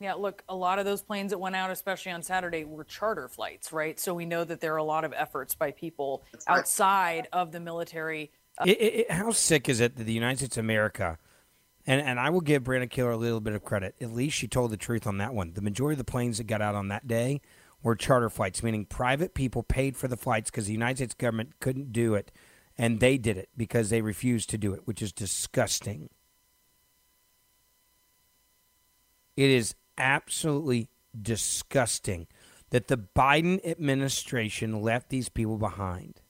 Yeah, 0.00 0.14
look, 0.14 0.44
a 0.48 0.54
lot 0.54 0.78
of 0.78 0.84
those 0.84 1.02
planes 1.02 1.30
that 1.30 1.38
went 1.38 1.56
out, 1.56 1.70
especially 1.70 2.12
on 2.12 2.22
Saturday, 2.22 2.64
were 2.64 2.84
charter 2.84 3.28
flights, 3.28 3.72
right? 3.72 3.98
So 3.98 4.14
we 4.14 4.26
know 4.26 4.44
that 4.44 4.60
there 4.60 4.72
are 4.74 4.78
a 4.78 4.84
lot 4.84 5.04
of 5.04 5.12
efforts 5.12 5.56
by 5.56 5.72
people 5.72 6.22
right. 6.32 6.58
outside 6.58 7.26
of 7.32 7.50
the 7.50 7.58
military. 7.58 8.30
It, 8.64 8.70
it, 8.70 9.10
how 9.10 9.32
sick 9.32 9.68
is 9.68 9.80
it 9.80 9.96
that 9.96 10.04
the 10.04 10.12
United 10.12 10.38
States 10.38 10.56
of 10.56 10.64
America 10.64 11.18
and 11.88 12.02
and 12.02 12.20
I 12.20 12.28
will 12.28 12.42
give 12.42 12.64
Brianna 12.64 12.88
Keilar 12.88 13.14
a 13.14 13.16
little 13.16 13.40
bit 13.40 13.54
of 13.54 13.64
credit. 13.64 13.96
At 14.00 14.12
least 14.12 14.36
she 14.36 14.46
told 14.46 14.70
the 14.70 14.76
truth 14.76 15.06
on 15.06 15.16
that 15.18 15.32
one. 15.32 15.54
The 15.54 15.62
majority 15.62 15.94
of 15.94 16.06
the 16.06 16.10
planes 16.10 16.36
that 16.36 16.46
got 16.46 16.60
out 16.60 16.74
on 16.74 16.88
that 16.88 17.08
day 17.08 17.40
were 17.82 17.96
charter 17.96 18.28
flights, 18.28 18.62
meaning 18.62 18.84
private 18.84 19.32
people 19.32 19.62
paid 19.62 19.96
for 19.96 20.06
the 20.06 20.16
flights 20.16 20.50
because 20.50 20.66
the 20.66 20.72
United 20.72 20.98
States 20.98 21.14
government 21.14 21.60
couldn't 21.60 21.92
do 21.92 22.14
it, 22.14 22.30
and 22.76 23.00
they 23.00 23.16
did 23.16 23.38
it 23.38 23.48
because 23.56 23.88
they 23.88 24.02
refused 24.02 24.50
to 24.50 24.58
do 24.58 24.74
it, 24.74 24.82
which 24.84 25.00
is 25.00 25.12
disgusting. 25.12 26.10
It 29.34 29.48
is 29.48 29.74
absolutely 29.96 30.90
disgusting 31.20 32.26
that 32.68 32.88
the 32.88 32.98
Biden 32.98 33.64
administration 33.64 34.82
left 34.82 35.08
these 35.08 35.30
people 35.30 35.56
behind. 35.56 36.20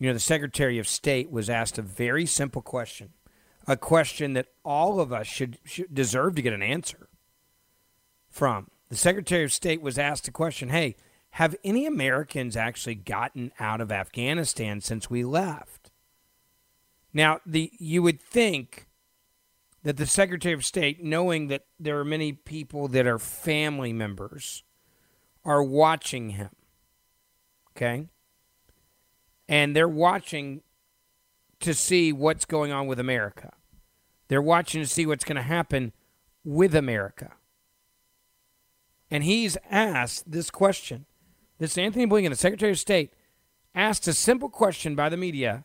You 0.00 0.06
know, 0.06 0.14
the 0.14 0.18
Secretary 0.18 0.78
of 0.78 0.88
State 0.88 1.30
was 1.30 1.50
asked 1.50 1.76
a 1.76 1.82
very 1.82 2.24
simple 2.24 2.62
question, 2.62 3.10
a 3.66 3.76
question 3.76 4.32
that 4.32 4.48
all 4.64 4.98
of 4.98 5.12
us 5.12 5.26
should, 5.26 5.58
should 5.64 5.94
deserve 5.94 6.34
to 6.36 6.42
get 6.42 6.54
an 6.54 6.62
answer 6.62 7.08
from. 8.30 8.70
The 8.88 8.96
Secretary 8.96 9.44
of 9.44 9.52
State 9.52 9.82
was 9.82 9.98
asked 9.98 10.26
a 10.26 10.32
question 10.32 10.70
Hey, 10.70 10.96
have 11.32 11.54
any 11.62 11.86
Americans 11.86 12.56
actually 12.56 12.94
gotten 12.94 13.52
out 13.60 13.82
of 13.82 13.92
Afghanistan 13.92 14.80
since 14.80 15.10
we 15.10 15.22
left? 15.22 15.90
Now, 17.12 17.40
the 17.44 17.70
you 17.78 18.02
would 18.02 18.22
think 18.22 18.86
that 19.82 19.98
the 19.98 20.06
Secretary 20.06 20.54
of 20.54 20.64
State, 20.64 21.04
knowing 21.04 21.48
that 21.48 21.66
there 21.78 21.98
are 21.98 22.04
many 22.04 22.32
people 22.32 22.88
that 22.88 23.06
are 23.06 23.18
family 23.18 23.92
members, 23.92 24.64
are 25.44 25.62
watching 25.62 26.30
him. 26.30 26.50
Okay? 27.76 28.08
And 29.50 29.74
they're 29.74 29.88
watching 29.88 30.62
to 31.58 31.74
see 31.74 32.12
what's 32.12 32.44
going 32.44 32.70
on 32.70 32.86
with 32.86 33.00
America. 33.00 33.52
They're 34.28 34.40
watching 34.40 34.80
to 34.80 34.88
see 34.88 35.06
what's 35.06 35.24
going 35.24 35.36
to 35.36 35.42
happen 35.42 35.92
with 36.44 36.74
America. 36.74 37.32
And 39.10 39.24
he's 39.24 39.58
asked 39.68 40.30
this 40.30 40.50
question. 40.50 41.04
This 41.58 41.76
Antony 41.76 42.06
Blinken, 42.06 42.30
the 42.30 42.36
Secretary 42.36 42.70
of 42.70 42.78
State, 42.78 43.12
asked 43.74 44.06
a 44.06 44.12
simple 44.12 44.48
question 44.48 44.94
by 44.94 45.08
the 45.08 45.16
media, 45.16 45.64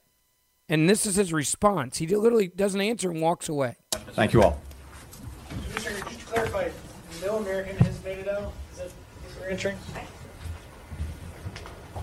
and 0.68 0.90
this 0.90 1.06
is 1.06 1.16
his 1.16 1.32
response. 1.32 2.00
He 2.00 2.08
literally 2.08 2.48
doesn't 2.48 2.82
answer 2.82 3.12
and 3.12 3.22
walks 3.22 3.48
away. 3.48 3.76
Thank 3.92 4.34
you 4.34 4.42
all. 4.42 4.60
Just 5.76 5.86
to 5.86 5.94
clarify, 6.26 6.70
no 7.22 7.38
American 7.38 7.78
has 7.78 8.04
made 8.04 8.18
it 8.18 8.28
out? 8.28 8.52
Is 8.72 8.80
that 8.80 8.88
what 8.88 9.42
you're 9.42 9.52
answering? 9.52 9.78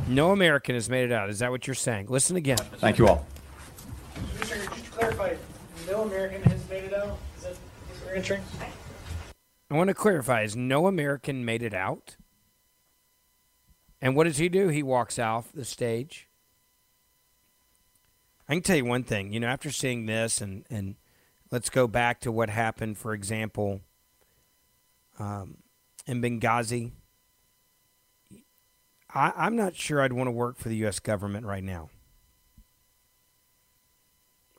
No 0.09 0.33
American 0.33 0.75
has 0.75 0.89
made 0.89 1.05
it 1.05 1.13
out. 1.13 1.31
Is 1.31 1.39
that 1.39 1.51
what 1.51 1.67
you're 1.67 1.75
saying? 1.75 2.07
Listen 2.09 2.37
again. 2.37 2.59
Thank 2.59 2.99
you 2.99 3.09
all. 3.09 3.27
Just 4.39 4.53
to 4.53 4.59
clarify, 4.91 5.35
no 5.89 6.05
you're 8.13 8.17
entering? 8.17 8.43
I 9.71 9.75
want 9.75 9.89
to 9.89 9.95
clarify: 9.95 10.43
is 10.43 10.55
no 10.55 10.87
American 10.87 11.45
made 11.45 11.63
it 11.63 11.75
out? 11.75 12.17
And 14.01 14.17
what 14.17 14.25
does 14.25 14.39
he 14.39 14.49
do? 14.49 14.69
He 14.69 14.83
walks 14.83 15.19
off 15.19 15.53
the 15.53 15.65
stage. 15.65 16.29
I 18.49 18.55
can 18.55 18.63
tell 18.63 18.77
you 18.77 18.85
one 18.85 19.05
thing. 19.05 19.33
You 19.33 19.41
know, 19.41 19.47
after 19.47 19.71
seeing 19.71 20.07
this, 20.07 20.41
and 20.41 20.65
and 20.69 20.97
let's 21.51 21.71
go 21.71 21.87
back 21.87 22.21
to 22.21 22.33
what 22.33 22.51
happened, 22.51 22.99
for 22.99 23.15
example, 23.15 23.81
um, 25.19 25.59
in 26.07 26.21
Benghazi. 26.21 26.91
I, 29.15 29.33
I'm 29.37 29.57
not 29.57 29.77
sure 29.77 30.01
I'd 30.01 30.13
want 30.13 30.29
to 30.29 30.33
work 30.33 30.59
for 30.59 30.69
the 30.69 30.77
U.S. 30.77 30.99
government 30.99 31.47
right 31.47 31.65
now. 31.65 31.91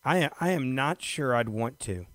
I 0.06 0.30
I 0.40 0.50
am 0.50 0.76
not 0.76 1.02
sure 1.02 1.36
I'd 1.36 1.50
want 1.50 1.80
to. 1.82 2.06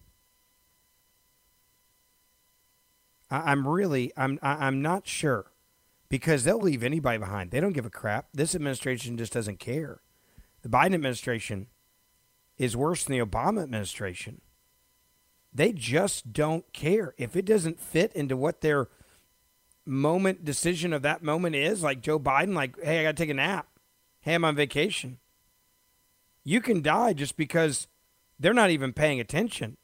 I, 3.31 3.53
I'm 3.53 3.67
really 3.67 4.13
I'm 4.17 4.39
I, 4.43 4.67
I'm 4.67 4.83
not 4.83 5.07
sure 5.07 5.53
because 6.09 6.45
they'll 6.45 6.61
leave 6.61 6.83
anybody 6.83 7.19
behind. 7.19 7.51
They 7.51 7.61
don't 7.61 7.73
give 7.73 7.87
a 7.87 7.91
crap. 7.91 8.29
This 8.33 8.55
administration 8.55 9.17
just 9.17 9.33
doesn't 9.33 9.59
care. 9.59 10.01
The 10.63 10.69
Biden 10.69 10.95
administration 10.95 11.69
is 12.57 12.77
worse 12.77 13.05
than 13.05 13.17
the 13.19 13.25
Obama 13.25 13.63
administration. 13.63 14.41
They 15.53 15.73
just 15.73 16.33
don't 16.33 16.71
care. 16.73 17.15
If 17.17 17.37
it 17.37 17.45
doesn't 17.45 17.81
fit 17.81 18.13
into 18.13 18.37
what 18.37 18.61
their 18.61 18.89
moment 19.89 20.45
decision 20.45 20.93
of 20.93 21.03
that 21.03 21.23
moment 21.23 21.57
is, 21.57 21.83
like 21.83 22.01
Joe 22.01 22.19
Biden, 22.19 22.55
like, 22.55 22.81
hey, 22.83 23.01
I 23.01 23.03
got 23.05 23.17
to 23.17 23.23
take 23.23 23.31
a 23.31 23.35
nap. 23.35 23.67
Hey, 24.21 24.35
I'm 24.35 24.45
on 24.45 24.55
vacation. 24.55 25.19
You 26.45 26.61
can 26.61 26.83
die 26.83 27.13
just 27.13 27.37
because 27.37 27.89
they're 28.39 28.55
not 28.55 28.71
even 28.71 28.93
paying 28.93 29.21
attention. 29.21 29.77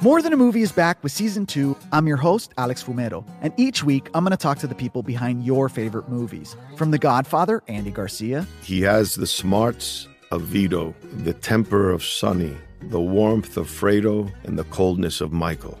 More 0.00 0.22
Than 0.22 0.32
a 0.32 0.36
Movie 0.36 0.62
is 0.62 0.70
back 0.70 1.02
with 1.02 1.10
season 1.10 1.44
two. 1.44 1.76
I'm 1.90 2.06
your 2.06 2.16
host, 2.16 2.54
Alex 2.56 2.84
Fumero, 2.84 3.28
and 3.42 3.52
each 3.56 3.82
week 3.82 4.08
I'm 4.14 4.22
going 4.22 4.30
to 4.30 4.36
talk 4.36 4.58
to 4.58 4.68
the 4.68 4.74
people 4.74 5.02
behind 5.02 5.44
your 5.44 5.68
favorite 5.68 6.08
movies. 6.08 6.54
From 6.76 6.92
The 6.92 6.98
Godfather, 6.98 7.64
Andy 7.66 7.90
Garcia, 7.90 8.46
He 8.62 8.80
has 8.82 9.16
the 9.16 9.26
smarts 9.26 10.06
of 10.30 10.42
Vito, 10.42 10.94
the 11.24 11.32
temper 11.32 11.90
of 11.90 12.04
Sonny, 12.04 12.56
the 12.82 13.00
warmth 13.00 13.56
of 13.56 13.66
Fredo, 13.66 14.32
and 14.44 14.56
the 14.56 14.64
coldness 14.64 15.20
of 15.20 15.32
Michael. 15.32 15.80